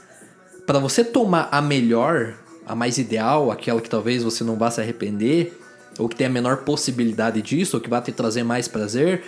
[0.65, 4.79] Pra você tomar a melhor, a mais ideal, aquela que talvez você não vá se
[4.79, 5.59] arrepender,
[5.97, 9.23] ou que tem a menor possibilidade disso, ou que vai te trazer mais prazer,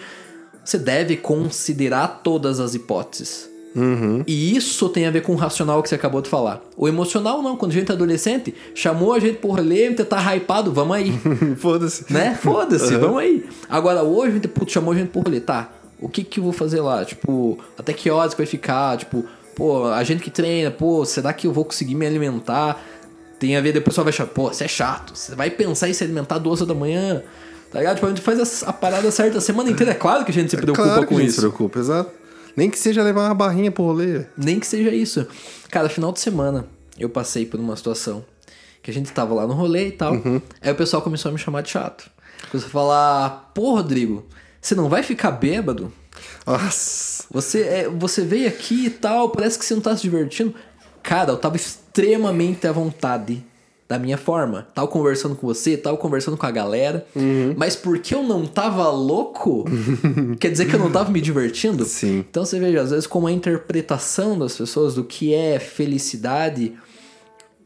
[0.63, 3.50] você deve considerar todas as hipóteses.
[4.27, 6.62] E isso tem a ver com o racional que você acabou de falar.
[6.77, 10.36] O emocional não, quando a gente é adolescente, chamou a gente por rolê, você tá
[10.36, 11.12] hypado, vamos aí.
[11.57, 12.12] Foda-se.
[12.12, 12.38] né?
[12.41, 13.45] Foda-se, vamos aí.
[13.69, 15.71] Agora, hoje, a gente putz, chamou a gente por rolê, tá?
[15.99, 17.03] O que que eu vou fazer lá?
[17.05, 18.97] Tipo, até que horas que vai ficar?
[18.97, 19.23] Tipo,
[19.55, 22.83] pô, a gente que treina, pô, será que eu vou conseguir me alimentar?
[23.39, 25.89] Tem a ver, depois o pessoal vai achar, pô, você é chato, você vai pensar
[25.89, 27.23] em se alimentar duas horas da manhã,
[27.71, 27.95] tá ligado?
[27.95, 30.33] Tipo, a gente faz a, a parada certa a semana inteira, é claro que a
[30.33, 31.41] gente se preocupa claro que com a gente isso.
[31.41, 32.12] se preocupa, exato.
[32.56, 34.26] Nem que seja levar uma barrinha pro rolê.
[34.38, 35.28] Nem que seja isso.
[35.70, 38.24] Cara, final de semana eu passei por uma situação
[38.82, 40.13] que a gente tava lá no rolê e tal.
[40.62, 42.10] Aí o pessoal começou a me chamar de chato.
[42.52, 44.26] Começou a falar: Pô, Rodrigo,
[44.62, 45.92] você não vai ficar bêbado?
[46.46, 47.26] Nossa.
[47.32, 50.54] Você, é, você veio aqui e tal, parece que você não tá se divertindo.
[51.02, 53.44] Cara, eu tava extremamente à vontade
[53.88, 54.67] da minha forma.
[54.74, 57.06] Tava conversando com você, tava conversando com a galera.
[57.58, 59.65] Mas porque eu não tava louco,
[60.39, 61.86] quer dizer que eu não tava me divertindo?
[61.86, 62.26] Sim.
[62.30, 66.74] Então você veja, às vezes, como a interpretação das pessoas do que é felicidade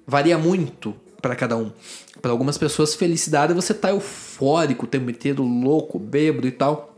[0.06, 1.71] varia muito pra cada um.
[2.21, 6.95] Para algumas pessoas, felicidade é você tá eufórico, o tempo inteiro louco, bêbado e tal.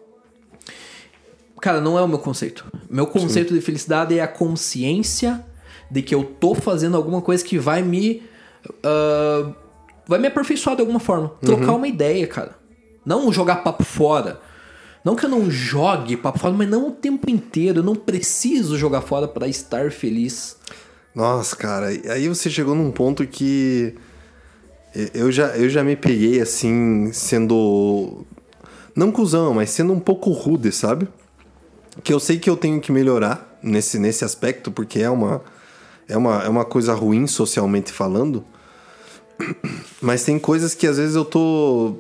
[1.62, 2.66] Cara, não é o meu conceito.
[2.90, 5.44] Meu conceito de felicidade é a consciência
[5.92, 8.24] de que eu tô fazendo alguma coisa que vai me.
[8.84, 9.52] Ah,
[10.08, 11.30] vai me aperfeiçoar de alguma forma.
[11.42, 12.58] Trocar uma ideia, cara.
[13.06, 14.40] Não jogar papo fora.
[15.04, 17.80] Não que eu não jogue papo fora, mas não o tempo inteiro.
[17.80, 20.58] Eu não preciso jogar fora para estar feliz.
[21.16, 23.96] Nossa, cara, aí você chegou num ponto que
[25.14, 28.26] eu já, eu já me peguei assim, sendo.
[28.96, 31.08] Não cuzão, mas sendo um pouco rude, sabe?
[32.04, 35.42] Que eu sei que eu tenho que melhorar nesse, nesse aspecto, porque é uma,
[36.10, 38.44] é, uma, é uma coisa ruim socialmente falando.
[40.02, 41.96] Mas tem coisas que às vezes eu tô,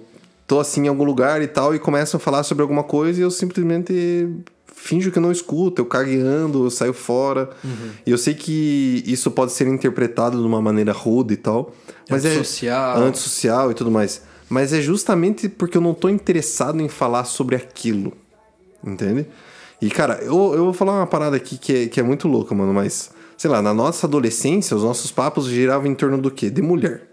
[0.45, 3.23] tô assim em algum lugar e tal, e começam a falar sobre alguma coisa e
[3.23, 4.27] eu simplesmente
[4.73, 7.49] finjo que não escuto, eu cagueando, eu saio fora.
[8.05, 11.73] E eu sei que isso pode ser interpretado de uma maneira rude e tal.
[12.09, 12.97] Mas Antissocial.
[12.97, 14.21] é antissocial e tudo mais.
[14.49, 18.13] Mas é justamente porque eu não tô interessado em falar sobre aquilo.
[18.83, 19.27] Entende?
[19.81, 22.55] E, cara, eu, eu vou falar uma parada aqui que é, que é muito louca,
[22.55, 26.49] mano, mas, sei lá, na nossa adolescência, os nossos papos giravam em torno do quê?
[26.49, 27.09] De mulher.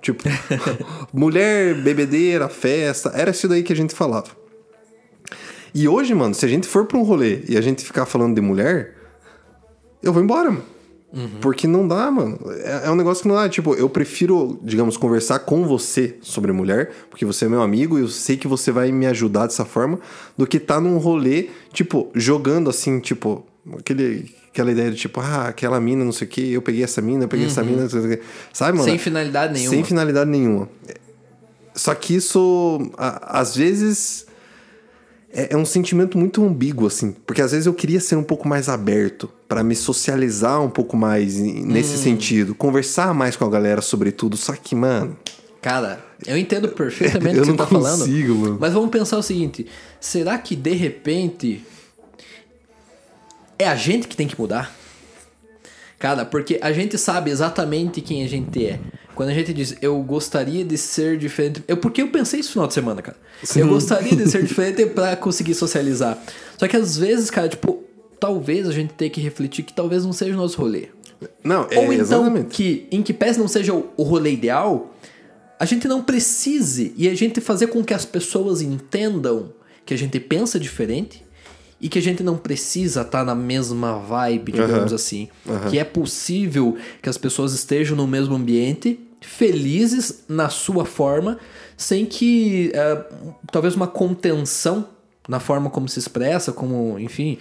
[0.00, 0.22] Tipo,
[1.12, 4.28] mulher, bebedeira, festa, era isso daí que a gente falava.
[5.74, 8.36] E hoje, mano, se a gente for pra um rolê e a gente ficar falando
[8.36, 8.94] de mulher,
[10.00, 10.64] eu vou embora, mano.
[11.40, 12.38] Porque não dá, mano.
[12.62, 13.48] É, é um negócio que não dá.
[13.48, 18.02] Tipo, eu prefiro, digamos, conversar com você sobre mulher, porque você é meu amigo e
[18.02, 19.98] eu sei que você vai me ajudar dessa forma,
[20.38, 23.44] do que tá num rolê, tipo, jogando assim, tipo,
[23.76, 27.00] aquele, aquela ideia de tipo, ah, aquela mina, não sei o que, eu peguei essa
[27.00, 28.20] mina, eu peguei essa mina, não sei o quê.
[28.52, 28.88] sabe, mano?
[28.88, 29.70] Sem finalidade nenhuma.
[29.70, 30.68] Sem finalidade nenhuma.
[31.74, 34.26] Só que isso, a- às vezes,
[35.32, 37.14] é, é um sentimento muito ambíguo, assim.
[37.26, 40.96] Porque às vezes eu queria ser um pouco mais aberto, pra me socializar um pouco
[40.98, 42.02] mais nesse Hum.
[42.02, 44.36] sentido, conversar mais com a galera sobre tudo.
[44.36, 45.16] Só que, mano,
[45.62, 48.00] Cara, eu entendo perfeitamente o que você tá falando.
[48.00, 48.58] consigo, mano.
[48.60, 49.64] Mas vamos pensar o seguinte:
[50.00, 51.64] será que de repente
[53.62, 54.74] é a gente que tem que mudar?
[55.98, 58.80] Cara, porque a gente sabe exatamente quem a gente é.
[59.14, 61.62] Quando a gente diz, eu gostaria de ser diferente.
[61.68, 63.16] Eu, porque eu pensei isso no final de semana, cara.
[63.54, 66.18] Eu gostaria de ser diferente pra conseguir socializar.
[66.58, 67.84] Só que às vezes, cara, tipo,
[68.18, 70.88] talvez a gente tenha que refletir que talvez não seja o nosso rolê.
[71.44, 72.46] Não, é, Ou então exatamente.
[72.48, 74.94] que, em que pese não seja o, o rolê ideal,
[75.58, 79.52] a gente não precise e a gente fazer com que as pessoas entendam
[79.86, 81.22] que a gente pensa diferente
[81.82, 84.94] e que a gente não precisa estar na mesma vibe, digamos Aham.
[84.94, 85.28] assim.
[85.68, 91.38] Que é possível que as pessoas estejam no mesmo ambiente, felizes na sua forma,
[91.76, 93.04] sem que eh,
[93.50, 94.86] talvez uma contenção
[95.28, 97.38] na forma como se expressa, como, enfim,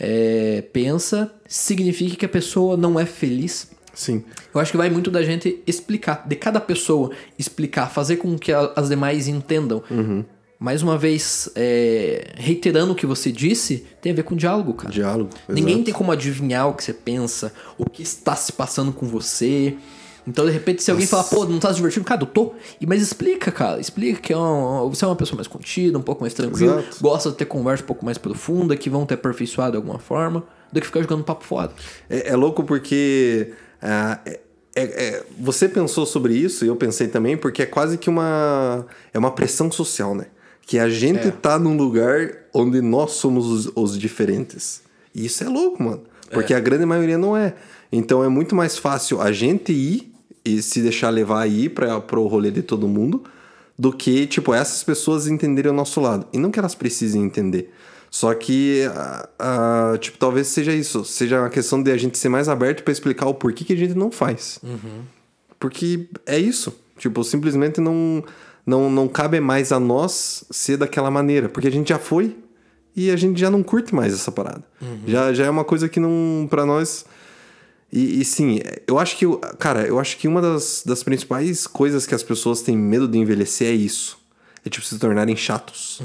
[0.00, 3.70] eh, pensa, signifique que a pessoa não é feliz.
[3.94, 4.24] Sim.
[4.54, 8.50] Eu acho que vai muito da gente explicar, de cada pessoa explicar, fazer com que
[8.50, 9.82] a- as demais entendam.
[10.62, 14.94] Mais uma vez, é, reiterando o que você disse, tem a ver com diálogo, cara.
[14.94, 15.30] Diálogo.
[15.48, 15.84] Ninguém exato.
[15.86, 19.76] tem como adivinhar o que você pensa, o que está se passando com você.
[20.24, 22.52] Então, de repente, se alguém falar, pô, não tá se divertindo, cara, eu tô.
[22.80, 23.80] E, mas explica, cara.
[23.80, 26.96] Explica que é um- você é uma pessoa mais contida, um pouco mais tranquila, Exato.
[27.02, 30.44] gosta de ter conversa um pouco mais profunda, que vão ter aperfeiçoado de alguma forma,
[30.72, 31.72] do que ficar jogando papo fora.
[32.08, 34.38] É, é louco porque ah, é-
[34.76, 38.86] é- é- você pensou sobre isso e eu pensei também porque é quase que uma
[39.12, 40.26] é uma pressão social, né?
[40.66, 41.30] Que a gente É.
[41.30, 44.82] tá num lugar onde nós somos os, os diferentes.
[45.14, 46.02] E isso é louco, mano.
[46.30, 47.54] Porque a grande maioria não é.
[47.90, 50.12] Então é muito mais fácil a gente ir
[50.44, 53.22] e se deixar levar aí para pro rolê de todo mundo
[53.78, 56.26] do que, tipo, essas pessoas entenderem o nosso lado.
[56.32, 57.70] E não que elas precisem entender.
[58.10, 61.04] Só que, ah, ah, tipo, talvez seja isso.
[61.04, 63.76] Seja uma questão de a gente ser mais aberto para explicar o porquê que a
[63.76, 64.58] gente não faz.
[65.58, 66.74] Porque é isso.
[66.98, 68.22] Tipo, simplesmente não,
[68.66, 71.48] não, não cabe mais a nós ser daquela maneira.
[71.48, 72.36] Porque a gente já foi
[72.94, 74.64] e a gente já não curte mais essa parada.
[75.06, 77.04] Já, já é uma coisa que não, para nós...
[77.92, 79.26] E, e sim, eu acho que,
[79.58, 83.18] cara, eu acho que uma das, das principais coisas que as pessoas têm medo de
[83.18, 84.18] envelhecer é isso.
[84.64, 86.00] É tipo se tornarem chatos.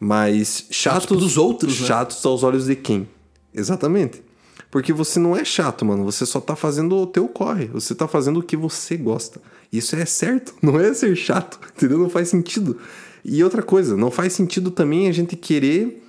[0.00, 1.86] Mas chatos dos outros, né?
[1.86, 3.08] Chatos aos olhos de quem?
[3.52, 4.22] Exatamente.
[4.70, 6.04] Porque você não é chato, mano.
[6.04, 7.66] Você só tá fazendo o teu corre.
[7.66, 9.40] Você tá fazendo o que você gosta.
[9.72, 10.54] Isso é certo.
[10.62, 11.58] Não é ser chato.
[11.74, 11.98] Entendeu?
[11.98, 12.78] Não faz sentido.
[13.24, 16.02] E outra coisa, não faz sentido também a gente querer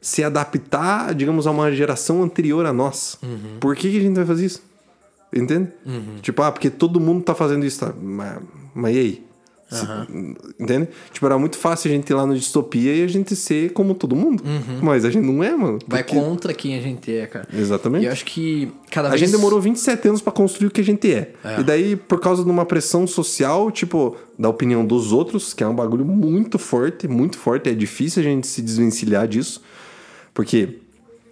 [0.00, 3.18] se adaptar, digamos, a uma geração anterior a nós.
[3.60, 4.62] Por que, que a gente vai fazer isso?
[5.34, 5.68] Entende?
[6.22, 7.92] Tipo, ah, porque todo mundo tá fazendo isso, tá?
[8.00, 8.38] Mas,
[8.74, 9.24] mas e aí?
[9.68, 9.86] Se-
[10.60, 10.88] entende?
[11.12, 13.94] Tipo, era muito fácil a gente ir lá no Distopia e a gente ser como
[13.94, 14.42] todo mundo.
[14.82, 15.78] Mas a gente não é, mano.
[15.86, 17.48] Vai Porque- contra quem a gente é, cara.
[17.52, 18.02] Exatamente.
[18.04, 19.20] E eu acho que cada A vez...
[19.20, 21.32] gente demorou 27 anos pra construir o que a gente é.
[21.44, 21.60] É.
[21.60, 25.66] E daí, por causa de uma pressão social, tipo, da opinião dos outros, que é
[25.66, 29.62] um bagulho muito forte, muito forte, é difícil a gente se desvencilhar disso.
[30.32, 30.78] Porque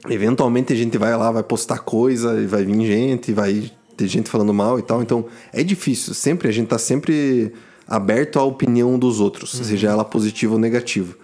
[0.09, 4.29] eventualmente a gente vai lá, vai postar coisa, e vai vir gente, vai ter gente
[4.29, 5.03] falando mal e tal.
[5.03, 6.15] Então, é difícil.
[6.15, 7.53] Sempre, a gente tá sempre
[7.87, 11.15] aberto à opinião dos outros, seja ela positiva ou negativa.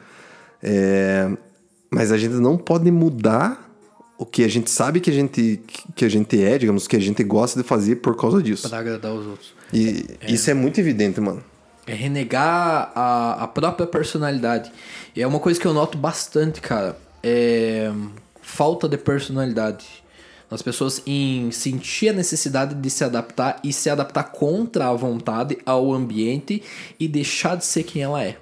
[0.62, 1.30] É,
[1.90, 3.68] Mas a gente não pode mudar
[4.18, 5.60] o que a gente sabe que a gente,
[5.94, 8.68] que a gente é, digamos, que a gente gosta de fazer por causa disso.
[8.68, 9.54] Pra agradar os outros.
[9.72, 11.42] E isso é muito evidente, mano.
[11.86, 14.72] É renegar a, a própria personalidade.
[15.14, 16.98] E é uma coisa que eu noto bastante, cara.
[17.22, 17.90] É
[18.48, 19.86] falta de personalidade.
[20.50, 25.58] As pessoas em sentir a necessidade de se adaptar e se adaptar contra a vontade
[25.66, 26.62] ao ambiente
[26.98, 28.38] e deixar de ser quem ela é.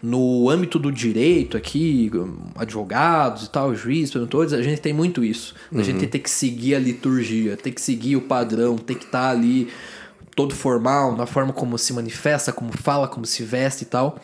[0.00, 2.10] No âmbito do direito aqui,
[2.54, 5.54] advogados e tal, juízes, promotores, a gente tem muito isso.
[5.74, 9.30] A gente tem que seguir a liturgia, tem que seguir o padrão, tem que estar
[9.30, 9.68] ali
[10.36, 14.18] todo formal, na forma como se manifesta, como fala, como se veste e tal.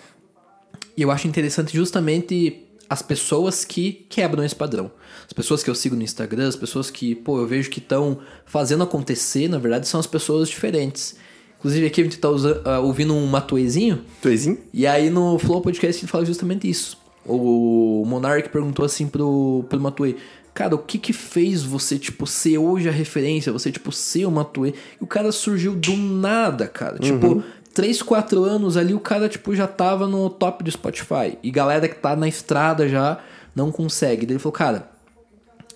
[0.96, 4.90] E eu acho interessante justamente as pessoas que quebram esse padrão.
[5.26, 8.18] As pessoas que eu sigo no Instagram, as pessoas que, pô, eu vejo que estão
[8.44, 11.14] fazendo acontecer, na verdade, são as pessoas diferentes.
[11.60, 14.58] Inclusive aqui a gente tá usa- ah, ouvindo um Matuezinho, Tuezinho?
[14.74, 16.98] e aí no Flow Podcast ele fala justamente isso.
[17.24, 20.16] O Monark perguntou assim pro, pro Matuê,
[20.52, 24.30] cara, o que que fez você, tipo, ser hoje a referência, você, tipo, ser o
[24.30, 24.70] Matuê?
[25.00, 26.98] E o cara surgiu do nada, cara.
[26.98, 27.42] Tipo,
[27.74, 31.38] 3, 4 anos ali, o cara, tipo, já tava no top do Spotify.
[31.42, 33.18] E galera que tá na estrada já
[33.54, 34.26] não consegue.
[34.26, 34.90] Daí ele falou, cara,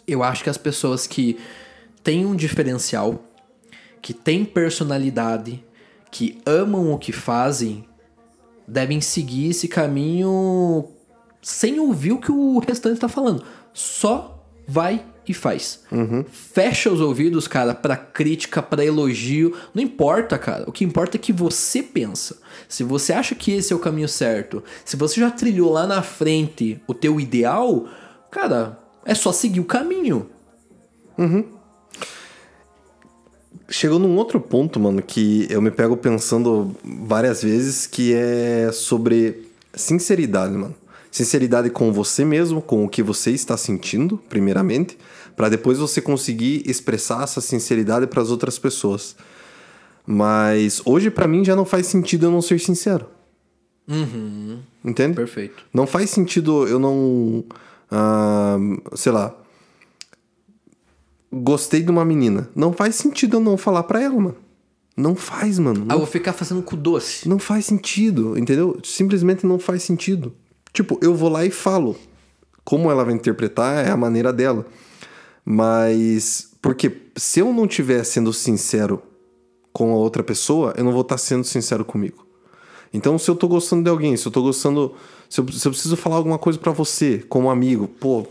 [0.06, 1.38] eu acho que as pessoas que
[2.02, 3.22] têm um diferencial,
[4.02, 5.64] que têm personalidade,
[6.10, 7.86] que amam o que fazem,
[8.66, 10.88] devem seguir esse caminho
[11.40, 13.44] sem ouvir o que o restante tá falando.
[13.72, 14.33] Só
[14.66, 15.80] vai e faz.
[16.30, 19.54] Fecha os ouvidos, cara, pra crítica, pra elogio.
[19.74, 20.68] Não importa, cara.
[20.68, 22.38] O que importa é que você pensa.
[22.68, 26.02] Se você acha que esse é o caminho certo, se você já trilhou lá na
[26.02, 27.86] frente o teu ideal,
[28.30, 30.28] cara, é só seguir o caminho.
[33.68, 39.48] chegou num outro ponto, mano, que eu me pego pensando várias vezes, que é sobre
[39.74, 40.74] sinceridade, mano.
[41.14, 44.98] Sinceridade com você mesmo, com o que você está sentindo, primeiramente,
[45.36, 49.14] para depois você conseguir expressar essa sinceridade para as outras pessoas.
[50.04, 53.06] Mas hoje para mim já não faz sentido eu não ser sincero.
[53.86, 54.58] Uhum.
[54.84, 55.14] Entende?
[55.14, 55.64] Perfeito.
[55.72, 57.44] Não faz sentido eu não.
[57.88, 58.56] ah,
[58.96, 59.36] sei lá.
[61.32, 62.50] Gostei de uma menina.
[62.56, 64.36] Não faz sentido eu não falar pra ela, mano.
[64.96, 65.82] Não faz, mano.
[65.82, 67.28] Ah, Não, eu vou ficar fazendo com doce.
[67.28, 68.80] não faz sentido, entendeu?
[68.82, 70.34] Simplesmente não faz sentido.
[70.74, 71.96] Tipo, eu vou lá e falo.
[72.64, 74.66] Como ela vai interpretar é a maneira dela.
[75.44, 76.50] Mas.
[76.60, 79.00] Porque se eu não estiver sendo sincero
[79.72, 82.26] com a outra pessoa, eu não vou estar sendo sincero comigo.
[82.92, 84.94] Então, se eu tô gostando de alguém, se eu tô gostando.
[85.28, 88.26] Se eu, se eu preciso falar alguma coisa pra você, como amigo, pô,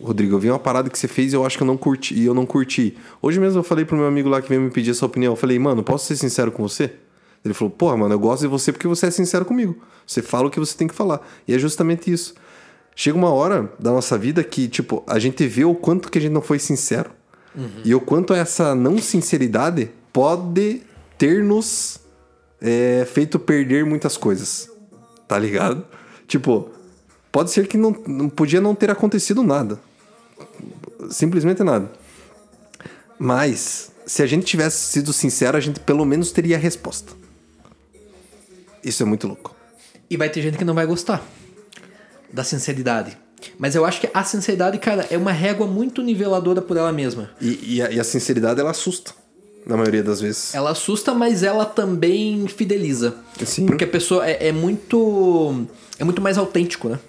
[0.00, 2.14] Rodrigo, eu vi uma parada que você fez e eu acho que eu não curti.
[2.14, 2.94] E eu não curti.
[3.22, 5.32] Hoje mesmo eu falei pro meu amigo lá que veio me pedir essa opinião.
[5.32, 6.92] Eu falei, mano, posso ser sincero com você?
[7.46, 9.80] Ele falou, porra, mano, eu gosto de você porque você é sincero comigo.
[10.04, 11.26] Você fala o que você tem que falar.
[11.46, 12.34] E é justamente isso.
[12.94, 16.20] Chega uma hora da nossa vida que, tipo, a gente vê o quanto que a
[16.20, 17.10] gente não foi sincero.
[17.84, 20.82] E o quanto essa não sinceridade pode
[21.16, 22.00] ter nos
[22.60, 24.68] é, feito perder muitas coisas.
[25.28, 25.84] Tá ligado?
[26.26, 26.70] Tipo,
[27.30, 29.78] pode ser que não, não podia não ter acontecido nada.
[31.10, 31.90] Simplesmente nada.
[33.18, 37.12] Mas, se a gente tivesse sido sincero, a gente pelo menos teria a resposta.
[38.86, 39.54] Isso é muito louco.
[40.08, 41.26] E vai ter gente que não vai gostar
[42.32, 43.18] da sinceridade.
[43.58, 47.30] Mas eu acho que a sinceridade, cara, é uma régua muito niveladora por ela mesma.
[47.40, 49.12] E, e a, e a sinceridade, ela assusta.
[49.66, 50.54] Na maioria das vezes.
[50.54, 53.16] Ela assusta, mas ela também fideliza.
[53.44, 53.66] Sim.
[53.66, 55.66] Porque a pessoa é, é muito.
[55.98, 57.00] É muito mais autêntico, né?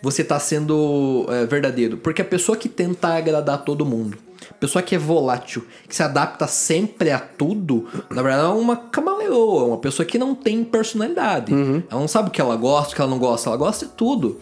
[0.00, 1.96] Você tá sendo é, verdadeiro.
[1.96, 4.16] Porque a pessoa que tenta agradar todo mundo,
[4.60, 9.64] pessoa que é volátil, que se adapta sempre a tudo, na verdade é uma camaleoa,
[9.64, 11.52] uma pessoa que não tem personalidade.
[11.90, 13.92] Ela não sabe o que ela gosta, o que ela não gosta, ela gosta de
[13.92, 14.38] tudo.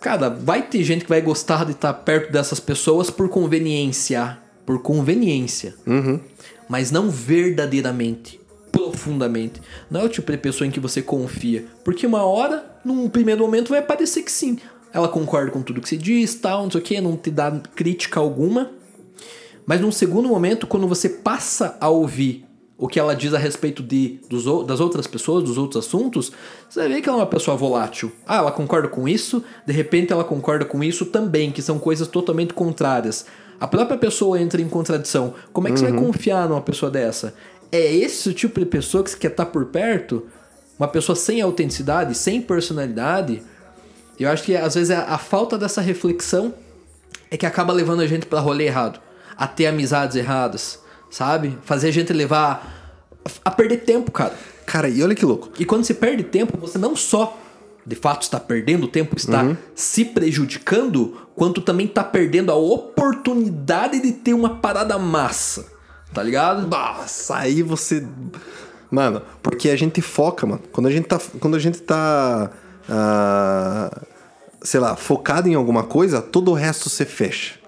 [0.00, 4.38] Cara, vai ter gente que vai gostar de estar perto dessas pessoas por conveniência.
[4.66, 5.74] Por conveniência.
[6.68, 8.40] Mas não verdadeiramente.
[8.72, 9.60] Profundamente.
[9.90, 11.66] Não é o tipo de pessoa em que você confia.
[11.84, 14.58] Porque uma hora, num primeiro momento, vai parecer que sim.
[14.92, 17.52] Ela concorda com tudo que você diz, tal, não sei o que, não te dá
[17.76, 18.70] crítica alguma.
[19.66, 22.46] Mas num segundo momento, quando você passa a ouvir
[22.76, 26.32] o que ela diz a respeito de, dos, das outras pessoas, dos outros assuntos,
[26.68, 28.10] você vê que ela é uma pessoa volátil.
[28.26, 32.08] Ah, ela concorda com isso, de repente ela concorda com isso também, que são coisas
[32.08, 33.26] totalmente contrárias.
[33.60, 35.34] A própria pessoa entra em contradição.
[35.52, 37.34] Como é que você vai confiar numa pessoa dessa?
[37.70, 40.26] É esse o tipo de pessoa que você quer estar por perto?
[40.78, 43.42] Uma pessoa sem autenticidade, sem personalidade?
[44.18, 46.54] Eu acho que às vezes a, a falta dessa reflexão
[47.30, 48.98] é que acaba levando a gente pra rolê errado,
[49.40, 51.56] a ter amizades erradas, sabe?
[51.62, 53.00] Fazer a gente levar
[53.42, 54.34] a perder tempo, cara.
[54.66, 55.48] Cara, e olha que louco.
[55.58, 57.38] E quando você perde tempo, você não só
[57.86, 64.12] de fato está perdendo tempo, está se prejudicando, quanto também está perdendo a oportunidade de
[64.12, 65.64] ter uma parada massa.
[66.12, 66.68] Tá ligado?
[66.68, 68.06] Nossa, aí você.
[68.90, 70.60] Mano, porque a gente foca, mano.
[70.70, 71.18] Quando a gente tá.
[71.40, 72.50] Quando a gente tá.
[72.88, 74.02] ah,
[74.62, 77.59] sei lá, focado em alguma coisa, todo o resto você fecha.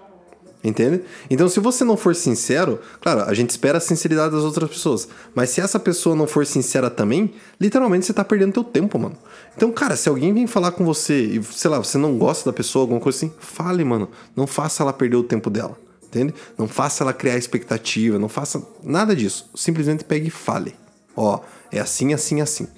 [0.64, 1.02] Entende?
[1.28, 5.08] Então, se você não for sincero, claro, a gente espera a sinceridade das outras pessoas.
[5.34, 9.16] Mas se essa pessoa não for sincera também, literalmente você tá perdendo teu tempo, mano.
[9.56, 12.56] Então, cara, se alguém vem falar com você e, sei lá, você não gosta da
[12.56, 14.08] pessoa, alguma coisa assim, fale, mano.
[14.36, 15.76] Não faça ela perder o tempo dela.
[16.04, 16.32] Entende?
[16.56, 19.50] Não faça ela criar expectativa, não faça nada disso.
[19.56, 20.74] Simplesmente pegue e fale.
[21.16, 21.40] Ó,
[21.72, 22.68] é assim, assim, assim.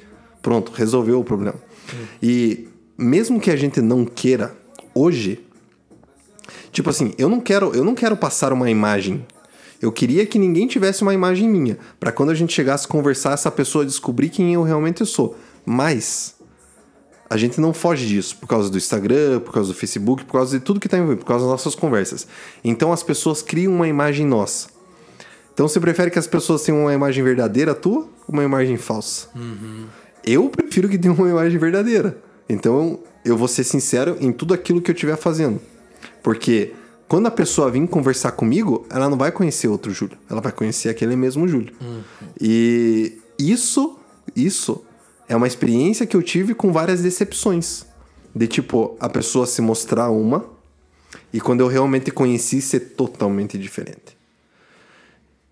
[0.41, 1.57] Pronto, resolveu o problema.
[2.23, 2.67] E
[2.97, 4.57] mesmo que a gente não queira,
[4.95, 5.44] hoje,
[6.75, 9.25] Tipo assim, eu não quero, eu não quero passar uma imagem.
[9.81, 13.33] Eu queria que ninguém tivesse uma imagem minha, Pra quando a gente chegasse a conversar,
[13.33, 15.37] essa pessoa descobrir quem eu realmente sou.
[15.65, 16.35] Mas
[17.31, 20.59] a gente não foge disso por causa do Instagram, por causa do Facebook, por causa
[20.59, 22.27] de tudo que tá envolvido, por causa das nossas conversas.
[22.65, 24.67] Então as pessoas criam uma imagem nossa.
[25.53, 29.29] Então você prefere que as pessoas tenham uma imagem verdadeira tua ou uma imagem falsa?
[30.27, 32.19] Eu prefiro que tenha uma imagem verdadeira.
[32.49, 35.61] Então eu vou ser sincero em tudo aquilo que eu estiver fazendo.
[36.23, 36.73] Porque
[37.09, 40.17] quando a pessoa vir conversar comigo, ela não vai conhecer outro Júlio.
[40.29, 41.75] Ela vai conhecer aquele mesmo Júlio.
[42.41, 43.99] E isso,
[44.35, 44.85] isso
[45.29, 47.87] é uma experiência que eu tive com várias decepções.
[48.35, 50.45] De tipo, a pessoa se mostrar uma
[51.33, 54.17] e quando eu realmente conheci ser totalmente diferente.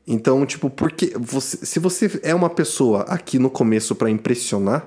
[0.07, 4.85] Então, tipo, porque você, se você é uma pessoa aqui no começo pra impressionar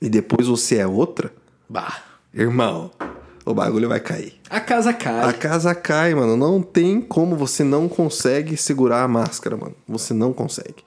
[0.00, 1.32] e depois você é outra,
[1.68, 2.02] Bah.
[2.34, 2.90] irmão,
[3.46, 4.34] o bagulho vai cair.
[4.50, 5.28] A casa cai.
[5.28, 6.36] A casa cai, mano.
[6.36, 9.74] Não tem como você não consegue segurar a máscara, mano.
[9.88, 10.84] Você não consegue.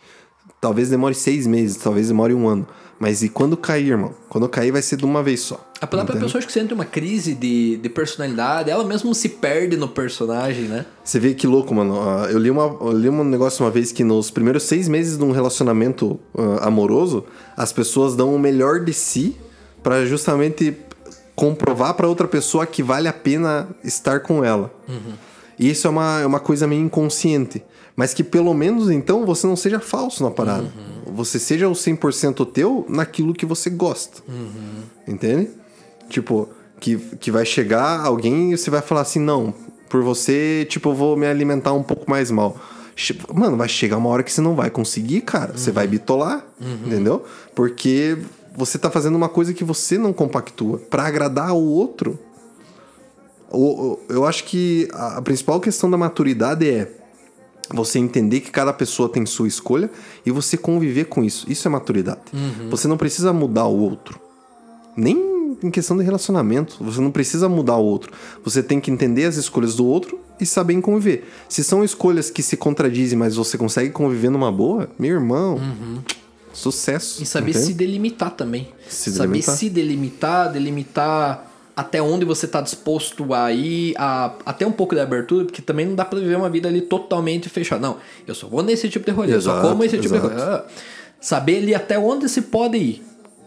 [0.60, 2.68] Talvez demore seis meses, talvez demore um ano.
[3.00, 4.14] Mas e quando cair, irmão?
[4.28, 5.56] Quando cair vai ser de uma vez só.
[5.80, 6.28] A própria Entendeu?
[6.28, 10.86] pessoa que sente uma crise de, de personalidade, ela mesmo se perde no personagem, né?
[11.02, 11.98] Você vê que louco, mano.
[12.02, 15.18] Ah, Eu li, uma, eu li um negócio uma vez que nos primeiros seis meses
[15.18, 17.24] de um relacionamento ah, amoroso,
[17.56, 19.38] as pessoas dão o melhor de si
[19.82, 20.76] pra justamente
[21.40, 24.70] comprovar pra outra pessoa que vale a pena estar com ela.
[25.58, 27.64] E isso é uma, é uma coisa meio inconsciente.
[27.96, 30.70] Mas que pelo menos então você não seja falso na parada.
[31.06, 34.22] Você seja o 100% teu naquilo que você gosta.
[35.08, 35.50] Entende?
[36.10, 39.54] Tipo, que, que vai chegar alguém e você vai falar assim: não,
[39.88, 42.58] por você, tipo, eu vou me alimentar um pouco mais mal.
[43.34, 45.54] Mano, vai chegar uma hora que você não vai conseguir, cara.
[45.56, 46.46] Você vai bitolar,
[46.86, 47.24] entendeu?
[47.56, 48.18] Porque
[48.56, 50.78] você tá fazendo uma coisa que você não compactua.
[50.78, 52.20] Pra agradar o outro.
[54.08, 56.92] Eu acho que a a principal questão da maturidade é
[57.72, 59.90] você entender que cada pessoa tem sua escolha
[60.26, 61.46] e você conviver com isso.
[61.52, 62.22] Isso é maturidade.
[62.70, 64.20] Você não precisa mudar o outro.
[64.96, 66.78] Nem em questão de relacionamento.
[66.84, 68.12] Você não precisa mudar o outro.
[68.44, 71.28] Você tem que entender as escolhas do outro e saber conviver.
[71.48, 75.60] Se são escolhas que se contradizem, mas você consegue conviver numa boa, meu irmão,
[76.54, 77.22] sucesso.
[77.22, 77.66] E saber entende?
[77.66, 78.70] se delimitar também.
[78.88, 79.56] Se saber delimitar.
[79.56, 85.00] se delimitar, delimitar até onde você tá disposto a ir, a, até um pouco de
[85.00, 87.82] abertura, porque também não dá pra viver uma vida ali totalmente fechada.
[87.82, 87.98] Não,
[88.28, 90.30] eu só vou nesse tipo de rolê, eu só como esse tipo exato.
[90.30, 90.56] de rolê.
[90.56, 90.66] Ah,
[91.22, 93.04] Saber ali até onde se pode ir.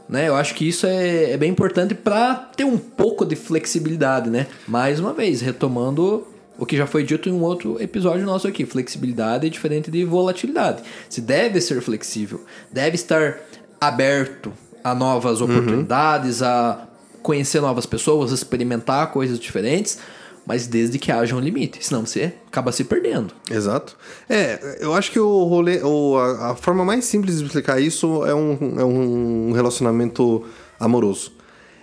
[0.08, 0.28] Né?
[0.28, 4.46] Eu acho que isso é, é bem importante pra ter um pouco de flexibilidade, né?
[4.66, 6.26] Mais uma vez, retomando
[6.58, 8.64] o que já foi dito em um outro episódio nosso aqui.
[8.64, 10.82] Flexibilidade é diferente de volatilidade.
[11.08, 13.40] Se deve ser flexível, deve estar
[13.80, 14.52] aberto
[14.84, 16.88] a novas oportunidades, a
[17.22, 19.98] conhecer novas pessoas, experimentar coisas diferentes,
[20.46, 21.84] mas desde que haja um limite.
[21.84, 23.32] Senão você acaba se perdendo.
[23.50, 23.96] Exato.
[24.28, 25.80] É, eu acho que o rolê.
[25.82, 30.44] O, a, a forma mais simples de explicar isso é um, é um relacionamento
[30.78, 31.32] amoroso.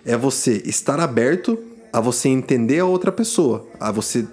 [0.05, 1.57] É você estar aberto
[1.91, 4.27] a você entender a outra pessoa, a você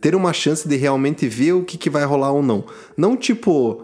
[0.00, 2.64] ter uma chance de realmente ver o que, que vai rolar ou não.
[2.96, 3.82] Não tipo,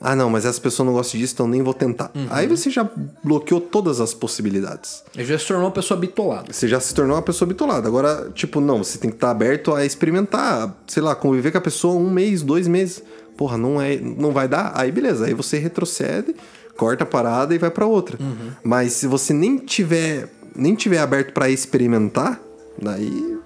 [0.00, 2.10] ah não, mas essa pessoa não gosta disso, então nem vou tentar.
[2.28, 2.86] Aí você já
[3.22, 5.02] bloqueou todas as possibilidades.
[5.16, 6.52] Ele já se tornou uma pessoa bitolada.
[6.52, 7.88] Você já se tornou uma pessoa bitolada.
[7.88, 11.60] Agora, tipo, não, você tem que estar aberto a experimentar, sei lá, conviver com a
[11.62, 13.02] pessoa um mês, dois meses.
[13.36, 14.72] Porra, não, é, não vai dar?
[14.74, 16.36] Aí beleza, aí você retrocede,
[16.76, 18.18] corta a parada e vai pra outra.
[18.62, 22.38] Mas se você nem tiver, nem tiver aberto pra experimentar,
[22.80, 23.38] daí.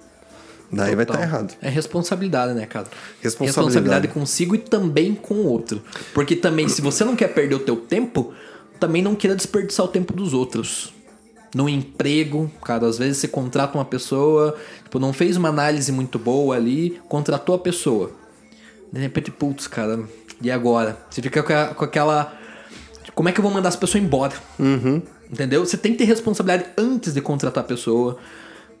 [0.71, 1.27] Daí vai estar Total.
[1.29, 1.55] errado.
[1.61, 2.87] É responsabilidade, né, cara?
[3.21, 4.07] Responsabilidade.
[4.07, 5.81] consigo e também com o outro.
[6.13, 8.33] Porque também, se você não quer perder o teu tempo,
[8.79, 10.93] também não queira desperdiçar o tempo dos outros.
[11.55, 16.19] No emprego, cara, às vezes você contrata uma pessoa, tipo, não fez uma análise muito
[16.19, 18.11] boa ali, contratou a pessoa.
[18.93, 19.99] De repente, putz, cara,
[20.41, 20.97] e agora?
[21.09, 22.33] Você fica com, a- com aquela.
[23.15, 24.33] Como é que eu vou mandar essa pessoa embora?
[25.31, 25.65] Entendeu?
[25.65, 28.17] Você tem que ter responsabilidade antes de contratar a pessoa.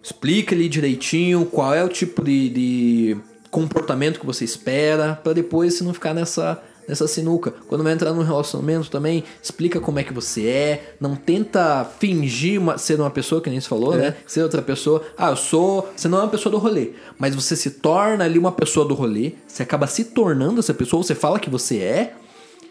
[0.01, 3.17] Explica ali direitinho qual é o tipo de, de
[3.51, 7.53] comportamento que você espera, pra depois você não ficar nessa, nessa sinuca.
[7.67, 10.93] Quando vai entrar num relacionamento também, explica como é que você é.
[10.99, 14.15] Não tenta fingir uma- ser uma pessoa, que nem você falou, né?
[14.25, 15.03] Ser outra pessoa.
[15.17, 15.91] Ah, eu sou.
[15.95, 16.91] Você não é uma pessoa do rolê.
[17.17, 19.33] Mas você se torna ali uma pessoa do rolê.
[19.47, 22.13] Você acaba se tornando essa pessoa, você fala que você é.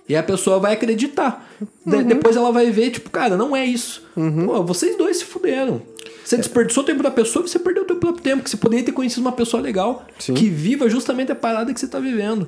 [0.08, 1.46] E a pessoa vai acreditar.
[1.84, 4.02] De- depois ela vai ver, tipo, cara, não é isso.
[4.46, 5.82] Pô, vocês dois se fuderam.
[6.28, 8.44] Você desperdiçou o tempo da pessoa e você perdeu o teu próprio tempo.
[8.44, 10.06] Que você poderia ter conhecido uma pessoa legal.
[10.18, 10.34] Sim.
[10.34, 12.46] Que viva justamente a parada que você tá vivendo.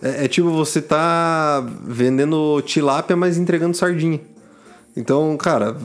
[0.00, 4.18] É, é tipo você tá vendendo tilápia, mas entregando sardinha.
[4.96, 5.76] Então, cara,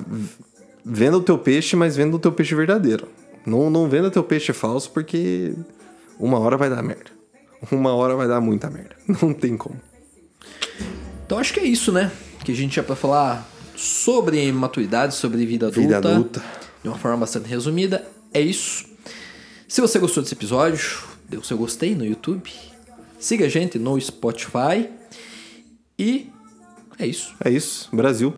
[0.85, 3.09] venda o teu peixe, mas venda o teu peixe verdadeiro.
[3.45, 5.53] Não, não venda teu peixe falso, porque
[6.17, 7.11] uma hora vai dar merda.
[7.69, 8.95] Uma hora vai dar muita merda.
[9.21, 9.75] Não tem como.
[11.25, 12.09] Então acho que é isso, né?
[12.45, 15.81] Que a gente tinha pra falar sobre maturidade, sobre vida adulta.
[15.81, 16.66] Vida adulta.
[16.81, 18.07] De uma forma bastante resumida.
[18.33, 18.85] É isso.
[19.67, 22.51] Se você gostou desse episódio, dê o seu gostei no YouTube.
[23.19, 24.89] Siga a gente no Spotify.
[25.97, 26.29] E
[26.99, 27.35] é isso.
[27.43, 27.89] É isso.
[27.91, 28.33] Brasil.